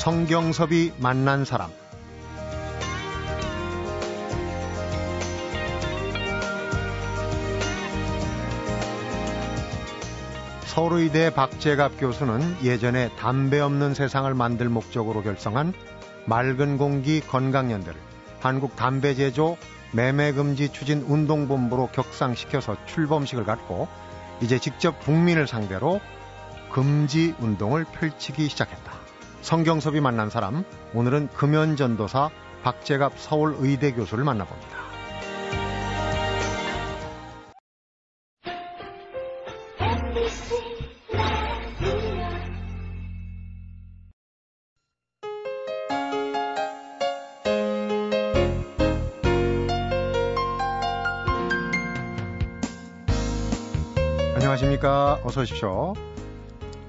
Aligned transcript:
성경섭이 0.00 0.92
만난 0.96 1.44
사람 1.44 1.70
서울의대 10.62 11.34
박재갑 11.34 12.00
교수는 12.00 12.64
예전에 12.64 13.10
담배 13.18 13.60
없는 13.60 13.92
세상을 13.92 14.32
만들 14.32 14.70
목적으로 14.70 15.22
결성한 15.22 15.74
맑은 16.24 16.78
공기 16.78 17.20
건강연대를 17.20 18.00
한국 18.40 18.76
담배 18.76 19.14
제조 19.14 19.58
매매 19.92 20.32
금지 20.32 20.72
추진 20.72 21.02
운동본부로 21.02 21.88
격상시켜서 21.88 22.74
출범식을 22.86 23.44
갖고 23.44 23.86
이제 24.40 24.58
직접 24.58 24.98
국민을 25.00 25.46
상대로 25.46 26.00
금지 26.70 27.34
운동을 27.38 27.84
펼치기 27.84 28.48
시작했다. 28.48 28.99
성경섭이 29.42 30.00
만난 30.00 30.30
사람, 30.30 30.64
오늘은 30.94 31.28
금연전도사 31.28 32.30
박재갑 32.62 33.18
서울의대 33.18 33.92
교수를 33.92 34.24
만나봅니다. 34.24 34.78
안녕하십니까. 54.34 55.20
어서 55.24 55.42
오십시오. 55.42 55.94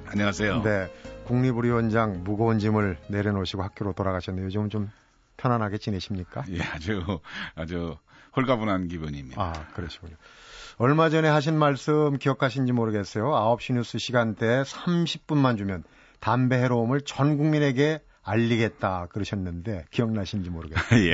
안녕하세요. 0.08 0.62
네. 0.64 0.88
국립의료원장 1.32 2.24
무거운 2.26 2.60
짐을 2.60 2.98
내려놓으시고 3.08 3.64
학교로 3.64 3.94
돌아가셨네요. 3.94 4.46
요즘 4.46 4.70
좀 4.70 4.92
편안하게 5.38 5.78
지내십니까? 5.78 6.44
예, 6.50 6.60
아주, 6.62 7.20
아주 7.56 7.96
홀가분한 8.36 8.90
기분입니다. 8.90 9.42
아, 9.42 9.54
그러시군요. 9.74 10.16
얼마 10.78 11.10
전에 11.10 11.30
하신 11.30 11.58
말씀 11.58 12.18
기억하신지 12.18 12.74
모르겠어요. 12.74 13.26
9시 13.32 13.74
뉴스 13.74 13.98
시간대 13.98 14.64
30분만 14.64 15.58
주면 15.58 15.84
담배 16.20 16.58
해로움을 16.58 17.02
전 17.02 17.38
국민에게 17.38 18.02
알리겠다 18.24 19.08
그러셨는데 19.12 19.86
기억나신지 19.90 20.50
모르겠어요. 20.50 21.00
예. 21.08 21.14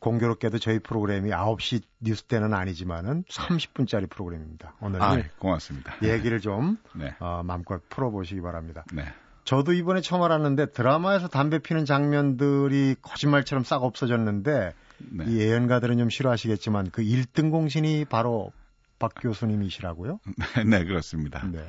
공교롭게도 0.00 0.58
저희 0.58 0.78
프로그램이 0.78 1.30
9시 1.30 1.82
뉴스 2.00 2.22
때는 2.24 2.54
아니지만은 2.54 3.24
30분짜리 3.24 4.08
프로그램입니다. 4.08 4.74
오늘 4.80 5.02
아, 5.02 5.16
고맙습니다. 5.38 5.96
얘기를 6.02 6.40
좀 6.40 6.78
네. 6.94 7.14
어, 7.18 7.42
마음껏 7.44 7.80
풀어보시기 7.88 8.40
바랍니다. 8.40 8.84
네. 8.92 9.04
저도 9.44 9.72
이번에 9.72 10.00
처음 10.02 10.22
알았는데 10.22 10.72
드라마에서 10.72 11.28
담배 11.28 11.58
피는 11.58 11.86
장면들이 11.86 12.96
거짓말처럼 13.00 13.64
싹 13.64 13.82
없어졌는데 13.82 14.74
네. 14.98 15.24
이 15.26 15.38
예언가들은 15.38 15.98
좀 15.98 16.10
싫어하시겠지만 16.10 16.90
그 16.90 17.02
1등 17.02 17.50
공신이 17.50 18.04
바로 18.04 18.52
박 18.98 19.14
교수님이시라고요? 19.20 20.20
네, 20.66 20.84
그렇습니다. 20.84 21.46
네. 21.50 21.60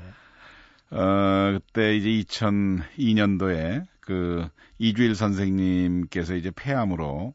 어, 0.91 1.53
그때 1.53 1.95
이제 1.95 2.09
2002년도에 2.09 3.85
그 4.01 4.47
이주일 4.79 5.15
선생님께서 5.15 6.35
이제 6.35 6.51
폐암으로 6.51 7.33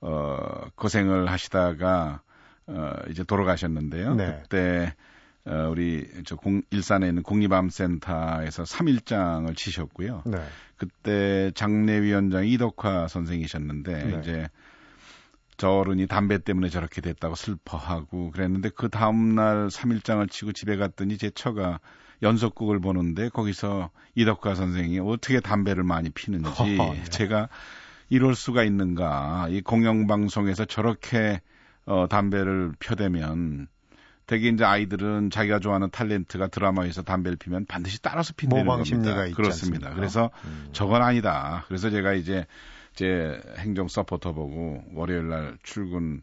어, 0.00 0.68
고생을 0.76 1.30
하시다가 1.30 2.22
어, 2.66 2.92
이제 3.10 3.24
돌아가셨는데요. 3.24 4.14
네. 4.14 4.40
그때 4.42 4.94
어, 5.46 5.68
우리 5.70 6.06
저 6.24 6.36
공, 6.36 6.62
일산에 6.70 7.08
있는 7.08 7.22
국립암센터에서 7.22 8.62
3일장을 8.62 9.56
치셨고요. 9.56 10.22
네. 10.26 10.38
그때 10.76 11.50
장례위원장 11.54 12.46
이덕화 12.46 13.08
선생이셨는데 13.08 14.04
네. 14.04 14.18
이제 14.20 14.48
저 15.56 15.70
어른이 15.70 16.06
담배 16.06 16.38
때문에 16.38 16.70
저렇게 16.70 17.02
됐다고 17.02 17.34
슬퍼하고 17.34 18.30
그랬는데 18.30 18.70
그 18.70 18.88
다음날 18.88 19.68
3일장을 19.68 20.30
치고 20.30 20.52
집에 20.52 20.76
갔더니 20.76 21.18
제 21.18 21.30
처가 21.30 21.80
연속극을 22.22 22.80
보는데 22.80 23.28
거기서 23.28 23.90
이덕화 24.14 24.54
선생이 24.54 25.00
어떻게 25.00 25.40
담배를 25.40 25.84
많이 25.84 26.10
피는지 26.10 26.48
허허, 26.48 26.64
네. 26.94 27.04
제가 27.04 27.48
이럴 28.10 28.34
수가 28.34 28.64
있는가 28.64 29.46
이 29.50 29.62
공영방송에서 29.62 30.66
저렇게 30.66 31.40
어, 31.86 32.06
담배를 32.08 32.72
펴대면 32.78 33.68
되게 34.26 34.48
이제 34.48 34.64
아이들은 34.64 35.30
자기가 35.30 35.58
좋아하는 35.58 35.88
탤런트가 35.90 36.50
드라마에서 36.50 37.02
담배를 37.02 37.36
피면 37.36 37.66
반드시 37.66 38.00
따라서 38.02 38.32
핀다는 38.36 38.66
겁니다. 38.66 39.26
그렇습니다. 39.34 39.94
그래서 39.94 40.30
음. 40.44 40.68
저건 40.72 41.02
아니다. 41.02 41.64
그래서 41.66 41.90
제가 41.90 42.12
이제 42.12 42.46
제 42.94 43.40
행정 43.58 43.88
서포터 43.88 44.32
보고 44.32 44.84
월요일 44.92 45.28
날 45.28 45.58
출근 45.62 46.22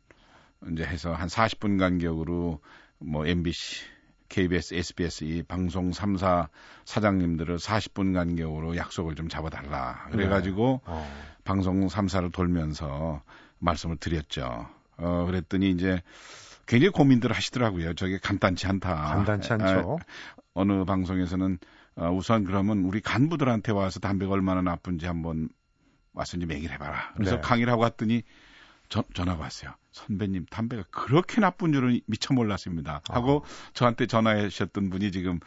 이제 0.72 0.84
해서 0.84 1.14
한 1.14 1.28
40분 1.28 1.80
간격으로 1.80 2.62
뭐 3.00 3.26
MBC, 3.26 3.84
KBS, 4.30 4.76
SBS 4.76 5.24
이 5.26 5.44
방송 5.44 5.92
3사 5.92 6.48
사장님들을 6.86 7.58
40분 7.58 8.14
간격으로 8.14 8.78
약속을 8.78 9.16
좀 9.16 9.28
잡아달라. 9.28 10.08
그래가지고 10.12 10.82
어. 10.86 11.37
방송 11.48 11.88
3사를 11.88 12.32
돌면서 12.32 13.22
말씀을 13.60 13.96
드렸죠. 13.98 14.68
어, 14.98 15.26
그랬더니 15.26 15.72
이제 15.72 16.02
굉장히 16.68 16.92
고민들 16.92 17.32
하시더라고요. 17.32 17.94
저게 17.94 18.18
간단치 18.20 18.68
않다. 18.68 18.94
간단치 18.94 19.54
않죠. 19.54 19.98
아, 20.00 20.04
어느 20.54 20.84
방송에서는 20.84 21.58
어, 21.96 22.12
우선 22.12 22.44
그러면 22.44 22.80
우리 22.80 23.00
간부들한테 23.00 23.72
와서 23.72 24.00
담배가 24.00 24.34
얼마나 24.34 24.62
나쁜지 24.62 25.06
한번 25.06 25.50
와서 26.14 26.38
좀 26.38 26.52
얘기를 26.52 26.74
해봐라. 26.76 27.14
그래서 27.16 27.36
네. 27.36 27.42
강의를 27.42 27.72
하고 27.72 27.84
왔더니 27.84 28.24
전, 28.90 29.04
전화가 29.14 29.42
왔어요. 29.42 29.74
선배님, 29.92 30.46
담배가 30.50 30.84
그렇게 30.92 31.40
나쁜 31.42 31.72
줄은 31.74 32.02
미처 32.06 32.34
몰랐습니다. 32.34 33.02
하고 33.10 33.46
저한테 33.74 34.06
전화하셨던 34.06 34.90
분이 34.90 35.12
지금 35.12 35.40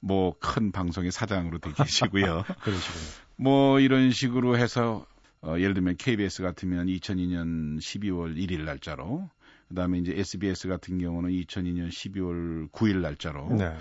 뭐 0.00 0.34
큰 0.38 0.72
방송의 0.72 1.10
사장으로 1.12 1.58
돼 1.58 1.72
계시고요. 1.72 2.44
그러시군요. 2.62 3.04
뭐 3.36 3.80
이런 3.80 4.10
식으로 4.10 4.58
해서 4.58 5.06
어, 5.44 5.58
예를 5.58 5.74
들면 5.74 5.96
KBS 5.96 6.42
같으면 6.42 6.86
2002년 6.86 7.78
12월 7.78 8.36
1일 8.36 8.64
날짜로 8.64 9.28
그다음에 9.68 9.98
이제 9.98 10.12
SBS 10.16 10.68
같은 10.68 10.98
경우는 10.98 11.30
2002년 11.30 11.88
12월 11.88 12.70
9일 12.70 13.00
날짜로 13.00 13.48
네. 13.50 13.74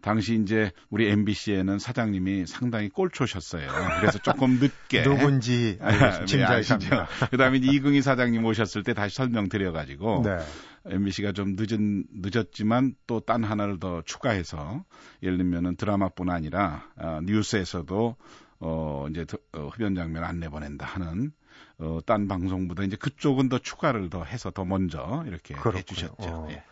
당시 0.00 0.34
이제 0.40 0.70
우리 0.88 1.08
MBC에는 1.10 1.78
사장님이 1.78 2.46
상당히 2.46 2.88
꼴초셨어요. 2.88 3.68
그래서 4.00 4.18
조금 4.18 4.58
늦게 4.58 5.02
누군지 5.04 5.76
네, 5.80 5.86
아시죠? 5.86 6.26
짐작이십니다. 6.26 7.06
그다음에 7.30 7.58
이제 7.58 7.70
이근희 7.70 8.00
사장님 8.00 8.44
오셨을 8.44 8.82
때 8.82 8.94
다시 8.94 9.16
설명드려 9.16 9.72
가지고 9.72 10.22
네. 10.24 10.38
MBC가 10.86 11.32
좀 11.32 11.56
늦은 11.58 12.04
늦었지만 12.12 12.94
또 13.06 13.20
딴 13.20 13.44
하나를 13.44 13.78
더 13.78 14.00
추가해서 14.02 14.84
예를 15.22 15.36
들면은 15.36 15.76
드라마뿐 15.76 16.30
아니라 16.30 16.84
어, 16.96 17.20
뉴스에서도 17.24 18.16
어 18.60 19.06
이제 19.10 19.24
더- 19.24 19.38
어, 19.52 19.68
흡연 19.72 19.94
장면 19.94 20.24
안 20.24 20.38
내보낸다 20.40 20.84
하는 20.86 21.32
어, 21.78 21.98
딴 22.04 22.28
방송보다 22.28 22.82
이제 22.84 22.96
그쪽은 22.96 23.48
더 23.48 23.58
추가를 23.58 24.10
더 24.10 24.22
해서 24.24 24.50
더 24.50 24.64
먼저 24.64 25.24
이렇게 25.26 25.54
그렇군요. 25.54 25.78
해주셨죠. 25.78 26.14
어. 26.28 26.48
예. 26.50 26.62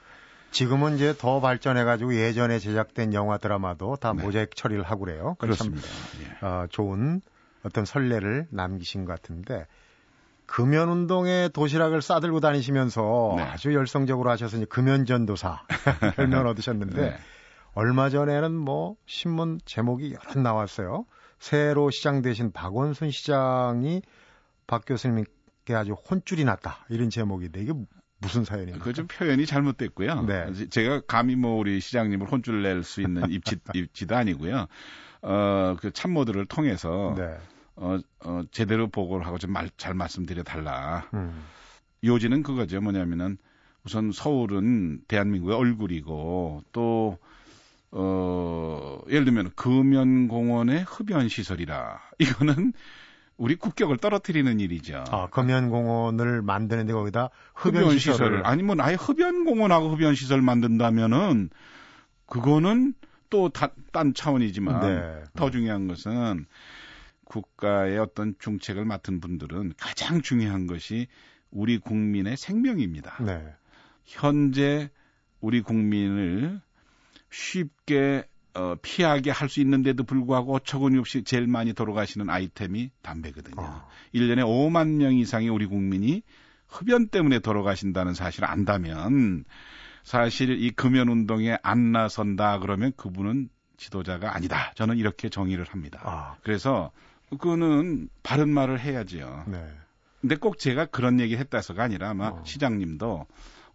지금은 0.51 0.97
이제 0.97 1.15
더 1.19 1.41
발전해가지고 1.41 2.15
예전에 2.15 2.59
제작된 2.59 3.13
영화 3.15 3.37
드라마도 3.39 3.97
다 3.97 4.13
네. 4.15 4.23
모자이크 4.23 4.55
처리를 4.55 4.83
하고 4.83 5.05
그래요. 5.05 5.37
그건 5.39 5.57
참, 5.57 5.71
그렇습니다. 5.75 5.89
예. 6.43 6.47
어, 6.47 6.67
좋은 6.71 7.21
어떤 7.65 7.85
선례를 7.85 8.47
남기신 8.51 9.05
것 9.05 9.13
같은데 9.13 9.67
금연 10.47 10.89
운동에 10.89 11.51
도시락을 11.53 12.01
싸들고 12.01 12.41
다니시면서 12.41 13.35
네. 13.37 13.43
아주 13.43 13.75
열성적으로 13.75 14.31
하셔서 14.31 14.57
이제 14.57 14.67
금연 14.67 15.05
전도사 15.05 15.63
별명을 16.17 16.47
얻으셨는데 16.47 17.01
네. 17.03 17.17
얼마 17.75 18.09
전에는 18.09 18.53
뭐 18.55 18.97
신문 19.07 19.61
제목이 19.67 20.15
여러 20.15 20.41
나왔어요. 20.41 21.05
새로 21.39 21.91
시장되신 21.91 22.53
박원순 22.53 23.11
시장이 23.11 24.03
박 24.67 24.85
교수님께 24.87 25.75
아주 25.75 25.93
혼쭐이 25.93 26.45
났다 26.45 26.85
이런 26.91 27.11
제목인데 27.11 27.63
이게 27.63 27.73
무슨 28.21 28.45
사연입니까? 28.45 28.85
그좀 28.85 29.07
표현이 29.07 29.47
잘못됐고요. 29.47 30.23
네. 30.27 30.53
제- 30.53 30.69
제가 30.69 31.03
감히 31.07 31.37
뭐 31.37 31.57
우리 31.57 31.81
시장님을 31.81 32.31
혼쭐 32.31 32.63
낼 32.63 32.83
수 32.83 33.01
있는 33.01 33.23
입지, 33.31 33.57
입지도 33.75 34.17
아니고요. 34.17 34.67
어, 35.23 35.77
그 35.81 35.93
참모들을 35.93 36.47
통해서 36.47 37.15
네. 37.17 37.37
어, 37.77 37.99
어, 38.25 38.43
제대로 38.51 38.89
보고를 38.89 39.25
하고 39.27 39.39
좀잘 39.39 39.95
말씀드려 39.95 40.43
달라. 40.43 41.09
음. 41.15 41.45
요지는 42.03 42.43
그거죠. 42.43 42.81
뭐냐면은 42.81 43.39
우선 43.85 44.11
서울은 44.13 45.03
대한민국의 45.07 45.57
얼굴이고 45.57 46.63
또 46.73 47.19
어, 47.91 49.01
예를 49.09 49.25
들면 49.25 49.51
금연공원의 49.57 50.85
흡연 50.85 51.29
시설이라 51.29 52.01
이거는 52.19 52.73
우리 53.37 53.55
국격을 53.55 53.99
떨어뜨리는 53.99 54.59
일이죠. 54.61 55.05
아, 55.11 55.29
금연공원을 55.29 56.43
만드는데 56.43 56.93
거기다 56.93 57.31
흡연, 57.55 57.85
흡연 57.85 57.99
시설을 57.99 58.15
시설을 58.15 58.47
아니면 58.47 58.81
아예 58.81 58.95
흡연 58.95 59.45
공원하고 59.45 59.95
흡연 59.95 60.15
시설 60.15 60.43
만든다면은 60.43 61.51
그거는 62.27 62.95
또 63.31 63.49
다- 63.49 63.71
딴 63.93 64.13
차원이지만 64.13 64.81
네. 64.81 65.25
더 65.37 65.51
중요한 65.51 65.87
것은 65.87 66.47
국가의 67.25 67.99
어떤 67.99 68.35
중책을 68.39 68.85
맡은 68.85 69.21
분들은 69.21 69.75
가장 69.79 70.21
중요한 70.23 70.67
것이 70.67 71.07
우리 71.51 71.79
국민의 71.79 72.37
생명입니다. 72.37 73.23
네. 73.23 73.45
현재 74.05 74.91
우리 75.41 75.61
국민을 75.61 76.61
쉽게 77.31 78.25
어, 78.55 78.75
피하게 78.83 79.31
할 79.31 79.49
수 79.49 79.61
있는데도 79.61 80.03
불구하고 80.05 80.55
어처구니 80.57 80.99
없이 80.99 81.23
제일 81.23 81.47
많이 81.47 81.73
돌아가시는 81.73 82.29
아이템이 82.29 82.91
담배거든요. 83.03 83.63
어. 83.63 83.89
1년에 84.15 84.41
5만 84.45 84.97
명 84.97 85.15
이상의 85.15 85.49
우리 85.49 85.67
국민이 85.67 86.23
흡연 86.67 87.09
때문에 87.09 87.39
돌아가신다는 87.39 88.15
사실을 88.15 88.51
안다면 88.51 89.45
사실 90.03 90.51
이 90.63 90.71
금연 90.71 91.09
운동에 91.09 91.57
안 91.63 91.93
나선다 91.93 92.59
그러면 92.59 92.93
그분은 92.97 93.49
지도자가 93.77 94.35
아니다. 94.35 94.73
저는 94.75 94.97
이렇게 94.97 95.29
정의를 95.29 95.65
합니다. 95.67 96.01
아. 96.03 96.37
그래서 96.43 96.91
그거는 97.31 98.09
바른 98.23 98.49
말을 98.49 98.81
해야지요. 98.81 99.45
네. 99.49 99.67
근데 100.21 100.35
꼭 100.35 100.59
제가 100.59 100.87
그런 100.87 101.21
얘기 101.21 101.37
했다서가 101.37 101.85
아니라 101.85 102.11
아마 102.11 102.29
어. 102.29 102.43
시장님도 102.45 103.27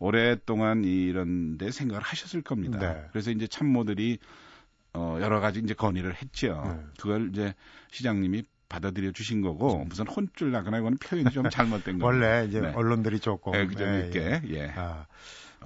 오랫동안 0.03 0.83
이런 0.83 1.57
데 1.57 1.71
생각을 1.71 2.01
하셨을 2.03 2.41
겁니다. 2.41 2.77
네. 2.77 3.05
그래서 3.13 3.31
이제 3.31 3.47
참모들이 3.47 4.19
어 4.93 5.17
여러 5.21 5.39
가지 5.39 5.59
이제 5.59 5.73
건의를 5.73 6.13
했죠. 6.15 6.61
네. 6.65 6.83
그걸 6.99 7.29
이제 7.29 7.53
시장님이 7.89 8.43
받아들여 8.67 9.11
주신 9.11 9.41
거고 9.41 9.85
무슨 9.85 10.05
혼쭐 10.07 10.51
나거나 10.51 10.79
이거는 10.79 10.97
표현이 10.97 11.31
좀 11.31 11.49
잘못된 11.49 11.99
거예요. 11.99 12.05
원래 12.05 12.45
이제 12.47 12.59
네. 12.59 12.73
언론들이 12.75 13.19
조금 13.19 13.53
네, 13.53 13.65
좀 13.69 13.87
예, 13.87 13.99
이렇게 13.99 14.41
예. 14.49 14.53
예. 14.55 14.73
아, 14.75 15.05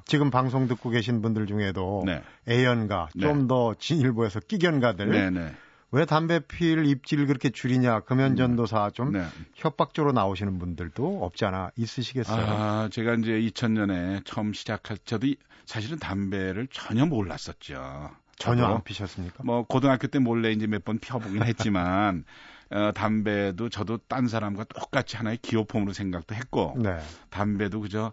지금 0.06 0.30
방송 0.30 0.68
듣고 0.68 0.92
계신 0.92 1.24
분들 1.24 1.48
중에도 1.48 2.04
네. 2.06 2.22
애연가 2.48 3.10
네. 3.16 3.22
좀더 3.22 3.74
진일보에서 3.80 4.40
끼견가들 4.42 5.10
네, 5.10 5.30
네. 5.32 5.52
왜 5.92 6.06
담배 6.06 6.40
피를 6.40 6.86
입지를 6.86 7.28
그렇게 7.28 7.50
줄이냐 7.50 8.02
금연전도사 8.02 8.92
좀 8.92 9.14
네. 9.14 9.26
협박적으로 9.56 10.12
나오시는 10.12 10.60
분들도 10.60 11.24
없지 11.24 11.46
않아 11.46 11.72
있으시겠어요? 11.78 12.46
아, 12.46 12.90
제가 12.92 13.14
이제 13.16 13.32
2000년에 13.32 14.26
처음 14.26 14.52
시작할 14.54 14.98
저도 15.06 15.28
사실은 15.66 15.98
담배를 15.98 16.68
전혀 16.72 17.06
몰랐었죠. 17.06 18.12
전혀 18.38 18.66
안 18.66 18.84
피셨습니까? 18.84 19.44
뭐 19.44 19.64
고등학교 19.64 20.08
때 20.08 20.20
몰래 20.20 20.52
이제 20.52 20.68
몇 20.68 20.84
번 20.84 21.00
피워보긴 21.00 21.44
했지만 21.44 22.24
어, 22.70 22.92
담배도 22.94 23.70
저도 23.70 23.98
딴 24.10 24.28
사람과 24.28 24.66
똑같이 24.66 25.16
하나의 25.16 25.38
기호품으로 25.42 25.94
생각도 25.94 26.36
했고 26.36 26.76
네. 26.78 27.00
담배도 27.30 27.80
그저 27.80 28.12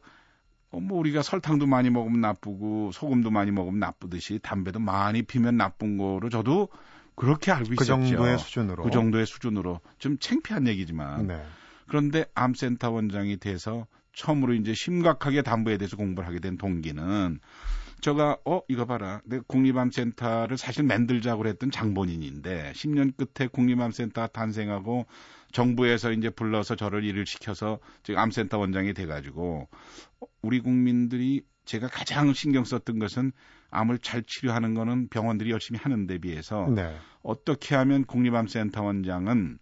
어, 0.71 0.81
뭐 0.81 0.99
우리가 1.01 1.23
설탕도 1.23 1.67
많이 1.67 1.91
먹으면 1.91 2.21
나쁘고 2.21 2.93
소금도 2.93 3.31
많이 3.31 3.51
먹으면 3.51 3.81
나쁘듯이 3.81 4.39
담배도 4.43 4.79
많이 4.79 5.23
피면 5.23 5.57
나쁜 5.57 5.99
거로 5.99 6.29
저도 6.31 6.69
그렇게 7.17 7.53
알고 7.53 7.69
그 7.69 7.75
있었죠. 7.75 7.99
그 7.99 8.07
정도의 8.07 8.39
수준으로. 8.39 8.83
그 8.85 8.91
정도의 8.91 9.27
수준으로 9.27 9.81
좀 9.99 10.19
창피한 10.19 10.67
얘기지만. 10.69 11.27
네. 11.27 11.43
그런데 11.87 12.25
암센터 12.35 12.91
원장이 12.91 13.37
돼서 13.39 13.87
처음으로 14.15 14.55
이제 14.55 14.75
심각하게 14.75 15.43
담배에 15.43 15.77
대해서 15.77 15.97
공부를 15.97 16.27
하게 16.29 16.39
된 16.39 16.57
동기는 16.57 17.41
제가 18.01 18.39
어 18.45 18.61
이거 18.69 18.85
봐라. 18.85 19.23
내 19.25 19.41
국립암센터를 19.47 20.59
사실 20.59 20.85
만들자고 20.85 21.47
했던 21.47 21.71
장본인인데 21.71 22.73
10년 22.75 23.17
끝에 23.17 23.49
국립암센터 23.49 24.27
탄생하고 24.27 25.07
정부에서 25.53 26.13
이제 26.13 26.29
불러서 26.29 26.77
저를 26.77 27.05
일을 27.05 27.25
시켜서 27.27 27.79
지금 28.03 28.21
암센터 28.21 28.59
원장이 28.59 28.93
돼가지고 28.93 29.69
우리 30.43 30.61
국민들이 30.61 31.43
제가 31.65 31.89
가장 31.89 32.33
신경 32.33 32.65
썼던 32.65 32.99
것은 32.99 33.33
암을 33.71 33.99
잘 33.99 34.23
치료하는 34.23 34.75
거는 34.75 35.09
병원들이 35.09 35.51
열심히 35.51 35.81
하는 35.81 36.07
데 36.07 36.19
비해서 36.19 36.69
네. 36.75 36.97
어떻게 37.23 37.75
하면 37.75 38.05
국립암센터 38.05 38.83
원장은 38.83 39.59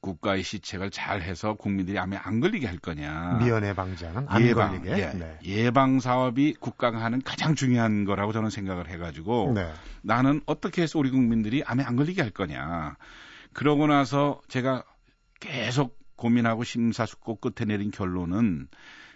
국가의 0.00 0.42
시책을 0.42 0.90
잘 0.90 1.22
해서 1.22 1.54
국민들이 1.54 1.98
암에 1.98 2.16
안 2.16 2.40
걸리게 2.40 2.66
할 2.66 2.78
거냐. 2.78 3.38
미연에 3.40 3.72
방지하는 3.72 4.26
안 4.28 4.42
예방, 4.42 4.70
걸리게. 4.70 5.00
예, 5.00 5.12
네. 5.12 5.38
예방 5.44 6.00
사업이 6.00 6.54
국가가 6.54 7.02
하는 7.02 7.22
가장 7.22 7.54
중요한 7.54 8.04
거라고 8.04 8.32
저는 8.32 8.50
생각을 8.50 8.88
해가지고 8.88 9.52
네. 9.54 9.72
나는 10.02 10.40
어떻게 10.46 10.82
해서 10.82 10.98
우리 10.98 11.10
국민들이 11.10 11.62
암에 11.64 11.84
안 11.84 11.94
걸리게 11.94 12.20
할 12.20 12.30
거냐. 12.30 12.96
그러고 13.52 13.86
나서 13.86 14.40
제가 14.48 14.84
계속 15.38 15.98
고민하고 16.16 16.64
심사숙고 16.64 17.36
끝에 17.36 17.66
내린 17.66 17.90
결론은 17.90 18.68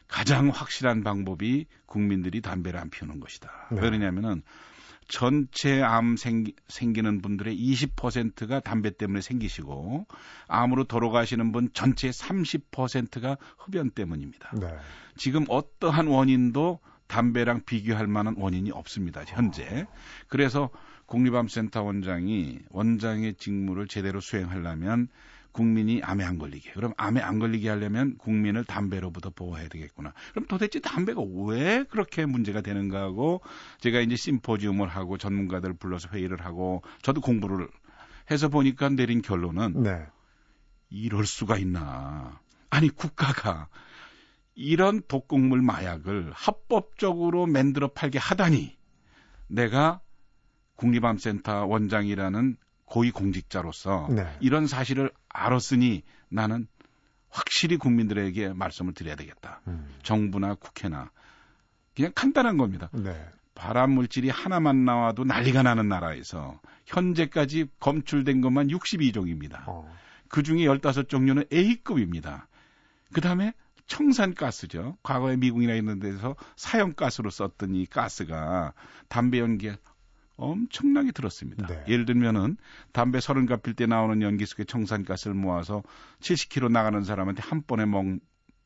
가장 0.09 0.49
확실한 0.49 1.03
방법이 1.03 1.67
국민들이 1.87 2.41
담배를 2.41 2.79
안 2.81 2.91
피우는 2.91 3.21
것이다. 3.21 3.69
네. 3.71 3.81
왜 3.81 3.91
그러냐면은 3.91 4.43
전체 5.09 5.83
암 5.83 6.17
생기, 6.17 6.55
생기는 6.69 7.23
분들의 7.23 7.57
20%가 7.57 8.61
담배 8.61 8.91
때문에 8.91 9.21
생기시고 9.21 10.07
암으로 10.49 10.85
돌아가시는 10.85 11.53
분 11.53 11.71
전체의 11.73 12.13
30%가 12.13 13.37
흡연 13.57 13.91
때문입니다. 13.91 14.51
네. 14.61 14.67
지금 15.17 15.45
어떠한 15.49 16.09
원인도 16.09 16.81
담배랑 17.07 17.63
비교할 17.65 18.09
만한 18.09 18.35
원인이 18.37 18.73
없습니다. 18.73 19.23
현재. 19.27 19.87
그래서 20.29 20.71
국립암센터 21.07 21.83
원장이 21.83 22.59
원장의 22.71 23.35
직무를 23.35 23.87
제대로 23.87 24.21
수행하려면 24.21 25.09
국민이 25.57 26.03
암에 26.03 26.23
안 26.23 26.37
걸리게. 26.37 26.73
그럼 26.73 26.93
암에 26.99 27.23
안 27.23 27.39
걸리게 27.39 27.71
하려면 27.71 28.19
국민을 28.19 28.65
담배로부터 28.65 29.31
보호해야 29.31 29.69
되겠구나. 29.69 30.13
그럼 30.33 30.47
도대체 30.49 30.81
담배가 30.81 31.23
왜 31.47 31.83
그렇게 31.85 32.27
문제가 32.27 32.61
되는가 32.61 33.01
하고 33.01 33.41
제가 33.81 34.01
이제 34.01 34.17
심포지움을 34.17 34.87
하고 34.87 35.17
전문가들 35.17 35.73
불러서 35.73 36.11
회의를 36.13 36.45
하고 36.45 36.83
저도 37.01 37.23
공부를 37.23 37.69
해서 38.31 38.51
보니까 38.51 38.91
내린 38.91 39.23
결론은 39.23 39.83
네. 39.83 40.07
이럴 40.91 41.25
수가 41.25 41.57
있나. 41.57 42.39
아니 42.69 42.91
국가가 42.91 43.69
이런 44.55 45.01
독극물 45.09 45.63
마약을 45.63 46.33
합법적으로 46.35 47.47
만들어 47.47 47.89
팔게 47.89 48.19
하다니 48.19 48.77
내가 49.47 50.03
국립암센터 50.75 51.65
원장이라는 51.65 52.59
고위 52.87 53.11
공직자로서 53.11 54.09
네. 54.11 54.27
이런 54.41 54.67
사실을 54.67 55.11
알았으니 55.29 56.03
나는 56.29 56.67
확실히 57.29 57.77
국민들에게 57.77 58.55
말씀을 58.55 58.95
드려야 58.95 59.17
되겠다. 59.17 59.61
음. 59.67 59.87
정부나 60.03 60.55
국회나 60.55 61.11
그냥 61.95 62.13
간단한 62.15 62.57
겁니다. 62.57 62.89
네. 62.93 63.15
발암 63.55 63.91
물질이 63.91 64.29
하나만 64.29 64.85
나와도 64.85 65.25
난리가 65.25 65.63
나는 65.63 65.89
나라에서 65.89 66.61
현재까지 66.85 67.67
검출된 67.81 68.41
것만 68.41 68.69
62종입니다. 68.69 69.65
어. 69.67 69.91
그 70.29 70.43
중에 70.43 70.67
15종류는 70.67 71.53
A급입니다. 71.53 72.49
그 73.13 73.21
다음에 73.21 73.53
청산가스죠. 73.87 74.97
과거에 75.03 75.37
미국이나 75.37 75.75
있는 75.75 75.99
데서 76.01 76.37
사형가스로 76.57 77.31
썼던 77.31 77.75
이 77.75 77.87
가스가 77.87 78.75
담배 79.09 79.39
연기에 79.39 79.77
엄청나게 80.37 81.13
들었습니다. 81.13 81.67
네. 81.67 81.85
예를 81.89 82.05
들면은 82.05 82.57
담배 82.93 83.21
서른 83.21 83.47
갑필 83.47 83.75
때 83.75 83.87
나오는 83.87 84.21
연기 84.23 84.47
속에 84.47 84.65
청산가스를 84.65 85.35
모아서 85.35 85.83
70km 86.21 86.71
나가는 86.71 87.03
사람한테 87.03 87.43
한 87.43 87.63
번에 87.63 87.87
먹, 87.87 88.05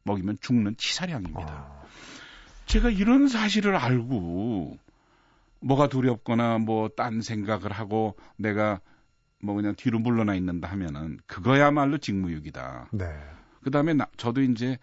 먹이면 0.04 0.38
죽는 0.40 0.76
치사량입니다. 0.76 1.40
아. 1.48 1.82
제가 2.66 2.90
이런 2.90 3.28
사실을 3.28 3.76
알고 3.76 4.78
뭐가 5.60 5.88
두렵거나 5.88 6.58
뭐 6.58 6.88
딴 6.88 7.20
생각을 7.20 7.72
하고 7.72 8.16
내가 8.36 8.80
뭐 9.42 9.54
그냥 9.54 9.74
뒤로 9.74 9.98
물러나 9.98 10.34
있는다 10.34 10.68
하면은 10.68 11.18
그거야말로 11.26 11.98
직무유기다. 11.98 12.90
네. 12.92 13.06
그다음에 13.62 13.94
나, 13.94 14.06
저도 14.16 14.42
이제 14.42 14.78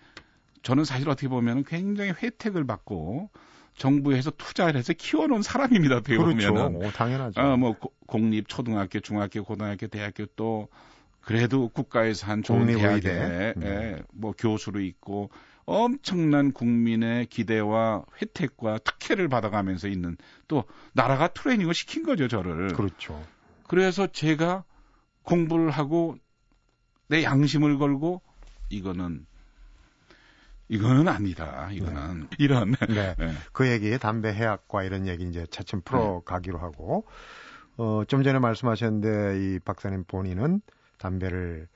저는 0.64 0.84
사실 0.84 1.10
어떻게 1.10 1.28
보면은 1.28 1.64
굉장히 1.64 2.12
혜택을 2.12 2.66
받고 2.66 3.30
정부에서 3.78 4.32
투자를 4.32 4.78
해서 4.78 4.94
키워놓은 4.94 5.44
사람입니다. 5.44 5.98
어떻게 5.98 6.18
그렇죠. 6.18 6.54
보면은. 6.54 6.76
오, 6.76 6.92
당연하죠. 6.92 7.40
어, 7.40 7.58
뭐 7.58 7.76
공립 8.06 8.50
초등학교, 8.50 9.00
중학교, 9.00 9.44
고등학교, 9.44 9.88
대학교 9.88 10.26
또 10.36 10.68
그래도 11.22 11.70
국가에서 11.70 12.28
한 12.28 12.42
좋은 12.42 12.68
대학에 12.68 13.02
네. 13.02 13.54
예, 13.62 14.04
뭐 14.14 14.34
교수로 14.38 14.80
있고 14.82 15.30
엄청난 15.66 16.54
국민의 16.54 17.26
기대와 17.26 18.06
혜택과 18.22 18.80
특혜를 18.80 19.28
받아가면서 19.28 19.90
있는 19.90 20.18
또 20.48 20.64
나라가 20.94 21.28
트레이닝을 21.28 21.74
시킨 21.74 22.04
거죠 22.04 22.28
저를. 22.28 22.74
그렇죠. 22.74 23.22
그래서 23.68 24.08
제가 24.08 24.64
공부를 25.24 25.70
하고 25.70 26.18
내 27.10 27.24
양심을 27.24 27.78
걸고 27.78 28.22
이거는 28.70 29.26
이거는 30.70 31.08
아니다. 31.08 31.70
이거는 31.72 32.22
네. 32.22 32.28
이런 32.40 32.76
네. 32.90 33.16
네. 33.18 33.32
그 33.54 33.70
얘기 33.70 33.98
담배 33.98 34.34
해약과 34.34 34.84
이런 34.84 35.08
얘기 35.08 35.24
이제 35.28 35.46
차츰 35.50 35.82
풀어 35.82 36.22
가기로 36.26 36.58
하고 36.60 37.06
어, 37.78 38.04
좀 38.08 38.24
전에 38.24 38.40
말씀하셨는데 38.40 39.40
이 39.56 39.60
박사님 39.60 40.04
본인은 40.06 40.62
담배를 40.98 41.68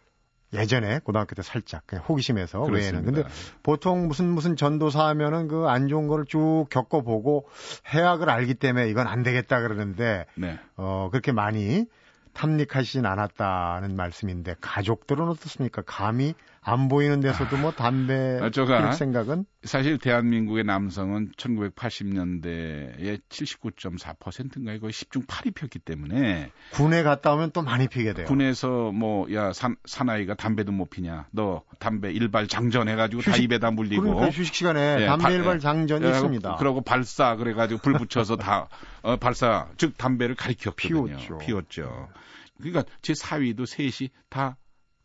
예전에 0.53 1.00
고등학교 1.00 1.33
때 1.33 1.41
살짝 1.43 1.83
그냥 1.88 2.03
호기심에서 2.03 2.60
그렇습니다. 2.63 2.98
외에는 2.98 3.05
근데 3.05 3.29
보통 3.63 4.07
무슨 4.10 4.25
무슨 4.25 4.57
전도사 4.57 5.07
하면은 5.07 5.48
그 5.48 5.65
안 5.69 5.88
좋은 5.88 6.07
거를 6.07 6.25
쭉 6.25 6.65
겪어보고 6.69 7.48
해약을 7.93 8.29
알기 8.29 8.55
때문에 8.55 8.89
이건 8.89 9.07
안 9.07 9.24
되겠다 9.24 9.62
그러는데 9.62 10.25
네. 10.36 10.60
어 10.75 11.07
그렇게 11.10 11.31
많이 11.31 11.86
탐닉하시진 12.33 13.05
않았다는 13.05 13.95
말씀인데 13.95 14.55
가족들은 14.60 15.27
어떻습니까? 15.29 15.83
감히 15.86 16.33
안 16.63 16.88
보이는 16.89 17.20
데서도 17.22 17.58
뭐 17.58 17.72
담배 17.72 18.39
아, 18.39 18.50
피울 18.50 18.94
생각은 18.94 19.46
사실 19.63 19.98
대한민국의 19.98 20.63
남성은 20.63 21.32
1980년대에 21.38 23.20
79.4%인가 23.30 24.77
거의 24.80 24.91
10중 24.94 25.25
8이 25.25 25.56
폈기 25.56 25.80
때문에 25.80 26.51
군에 26.72 27.01
갔다 27.01 27.34
오면 27.34 27.51
또 27.51 27.63
많이 27.63 27.88
피게 27.88 28.13
돼요. 28.13 28.27
군에서 28.27 28.91
뭐 28.91 29.22
야 29.34 29.51
사나이가 29.86 30.36
담배도 30.36 30.72
못 30.72 30.89
피냐? 30.89 31.27
너 31.32 31.63
담배 31.80 32.12
일발 32.12 32.48
장전 32.48 32.88
해 32.88 32.96
가지고 32.96 33.22
다 33.22 33.36
입에다 33.38 33.72
물리고 33.72 34.03
그러니까 34.03 34.27
휴식 34.30 34.53
시간에 34.53 34.98
예, 35.01 35.06
담배 35.06 35.24
발, 35.24 35.34
일발 35.34 35.60
장전이 35.60 36.06
예, 36.06 36.10
있습니다. 36.10 36.56
그러고 36.58 36.82
발사 36.82 37.36
그래 37.36 37.53
가지고 37.53 37.82
불 37.82 37.94
붙여서 37.94 38.38
다 38.38 38.68
어, 39.03 39.15
발사 39.18 39.68
즉 39.77 39.98
담배를 39.98 40.36
가리켰거든요. 40.36 41.18
피웠죠. 41.18 41.38
피웠죠. 41.39 42.10
그러니까 42.58 42.84
제 43.01 43.13
사위도 43.13 43.65
셋이 43.65 44.10
다 44.30 44.58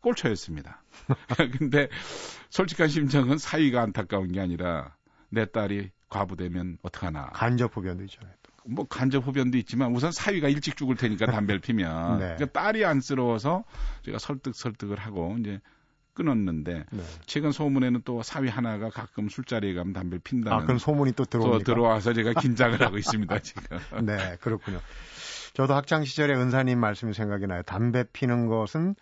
꼴초였습니다. 0.07 0.81
근데 1.59 1.89
솔직한 2.49 2.87
심정은 2.87 3.37
사위가 3.37 3.81
안타까운 3.81 4.31
게 4.31 4.39
아니라 4.39 4.95
내 5.29 5.45
딸이 5.45 5.91
과부되면 6.09 6.77
어떡하나. 6.81 7.27
간접 7.33 7.75
흡연도 7.75 8.03
있잖아요. 8.05 8.33
뭐 8.65 8.85
간접 8.87 9.25
흡연도 9.25 9.57
있지만 9.57 9.93
우선 9.93 10.11
사위가 10.11 10.49
일찍 10.49 10.75
죽을 10.75 10.95
테니까 10.95 11.25
담배를 11.27 11.59
피면 11.59 12.19
네. 12.19 12.35
그러니까 12.35 12.45
딸이 12.47 12.85
안쓰러워서 12.85 13.63
제가 14.03 14.17
설득 14.19 14.55
설득을 14.55 14.97
하고 14.99 15.35
이제 15.39 15.59
끊었는데 16.13 16.85
네. 16.89 17.03
최근 17.25 17.51
소문에는 17.51 18.01
또 18.03 18.23
사위 18.23 18.49
하나가 18.49 18.89
가끔 18.89 19.29
술자리에 19.29 19.73
가면 19.73 19.93
담배를 19.93 20.19
핀다는 20.19 20.57
아, 20.57 20.61
그럼 20.63 20.79
소문이 20.79 21.13
또 21.13 21.25
들어오니까 21.25 21.57
또 21.59 21.63
들어와서 21.63 22.13
제가 22.13 22.33
긴장을 22.33 22.81
하고 22.81 22.97
있습니다 22.97 23.39
지금. 23.39 23.61
네, 24.03 24.37
그렇군요. 24.41 24.79
저도 25.53 25.75
학창 25.75 26.03
시절에 26.03 26.33
은사님 26.33 26.79
말씀이 26.79 27.13
생각이 27.13 27.47
나요. 27.47 27.61
담배 27.63 28.03
피는 28.03 28.47
것은 28.47 28.95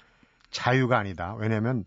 자유가 0.55 0.97
아니다. 0.97 1.35
왜냐하면 1.37 1.85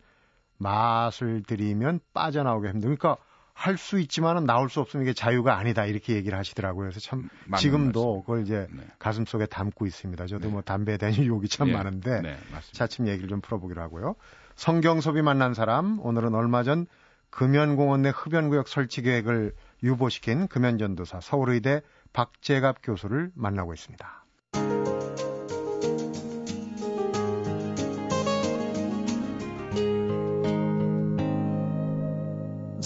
맛을 0.59 1.43
들이면 1.43 2.01
빠져나오기 2.13 2.69
힘들. 2.69 2.83
그러니까 2.83 3.17
할 3.55 3.77
수 3.77 3.99
있지만은 3.99 4.47
나올 4.47 4.71
수 4.71 4.79
없으면 4.81 5.05
이게 5.05 5.13
자유가 5.13 5.57
아니다 5.57 5.85
이렇게 5.85 6.15
얘기를 6.15 6.39
하시더라고요. 6.39 6.91
그래서 6.91 7.01
참 7.01 7.29
지금도 7.59 8.15
말씀. 8.15 8.21
그걸 8.23 8.43
이제 8.45 8.69
네. 8.71 8.85
가슴 9.01 9.25
속에 9.25 9.47
담고 9.47 9.85
있습니다. 9.87 10.27
저도 10.29 10.47
네. 10.47 10.53
뭐 10.53 10.63
담배에 10.63 10.97
대한 10.97 11.13
유혹이 11.19 11.49
참 11.49 11.67
네. 11.69 11.73
많은데 11.73 12.21
네, 12.21 12.37
차츰 12.71 13.09
얘기를 13.09 13.29
좀 13.29 13.41
풀어보기로 13.41 13.83
하고요. 13.83 14.15
성경섭이 14.55 15.23
만난 15.23 15.55
사람 15.55 15.99
오늘은 16.01 16.37
얼마 16.37 16.63
전 16.63 16.87
금연공원 17.31 18.03
내 18.03 18.11
흡연구역 18.11 18.69
설치 18.69 19.03
계획을 19.03 19.55
유보시킨 19.83 20.47
금연전도사 20.47 21.21
서울의대 21.21 21.83
박재갑 22.13 22.77
교수를 22.85 23.33
만나고 23.35 23.75
있습니다. 23.75 24.25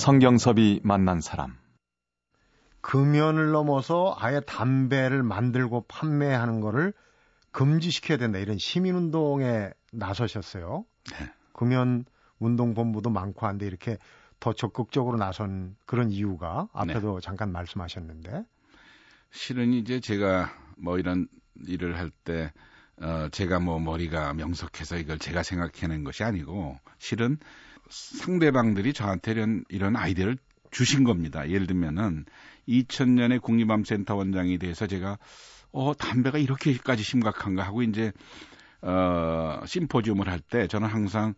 성경섭이 0.02 0.80
만난 0.82 1.20
사람. 1.20 1.56
금연을 2.80 3.52
넘어서 3.52 4.16
아예 4.18 4.40
담배를 4.40 5.22
만들고 5.22 5.84
판매하는 5.86 6.60
거를 6.60 6.92
금지시켜야 7.52 8.18
된다. 8.18 8.40
이런 8.40 8.58
시민운동에 8.58 9.70
나서셨어요. 9.92 10.84
네. 11.12 11.32
금연 11.52 12.04
운동본부도 12.40 13.10
많고 13.10 13.46
한데 13.46 13.64
이렇게 13.64 13.96
더 14.40 14.52
적극적으로 14.52 15.18
나선 15.18 15.76
그런 15.86 16.10
이유가 16.10 16.66
앞에도 16.72 17.20
네. 17.20 17.24
잠깐 17.24 17.52
말씀하셨는데. 17.52 18.42
실은 19.30 19.72
이제 19.72 20.00
제가 20.00 20.52
뭐 20.78 20.98
이런 20.98 21.28
일을 21.64 21.96
할 21.96 22.10
때, 22.10 22.52
어, 23.00 23.28
제가 23.30 23.60
뭐 23.60 23.78
머리가 23.78 24.34
명석해서 24.34 24.96
이걸 24.96 25.20
제가 25.20 25.44
생각해낸 25.44 26.02
것이 26.02 26.24
아니고, 26.24 26.80
실은 26.98 27.38
상대방들이 27.90 28.92
저한테 28.92 29.32
이런, 29.32 29.64
이런 29.68 29.96
아이디어를 29.96 30.36
주신 30.70 31.04
겁니다. 31.04 31.48
예를 31.48 31.66
들면은 31.66 32.24
2000년에 32.68 33.40
국립암센터 33.42 34.14
원장이 34.14 34.58
돼서 34.58 34.86
제가 34.86 35.18
어 35.72 35.94
담배가 35.94 36.38
이렇게까지 36.38 37.02
심각한가 37.02 37.62
하고 37.62 37.82
이제 37.82 38.12
어 38.80 39.60
심포지움을 39.66 40.28
할 40.28 40.40
때 40.40 40.66
저는 40.66 40.88
항상 40.88 41.34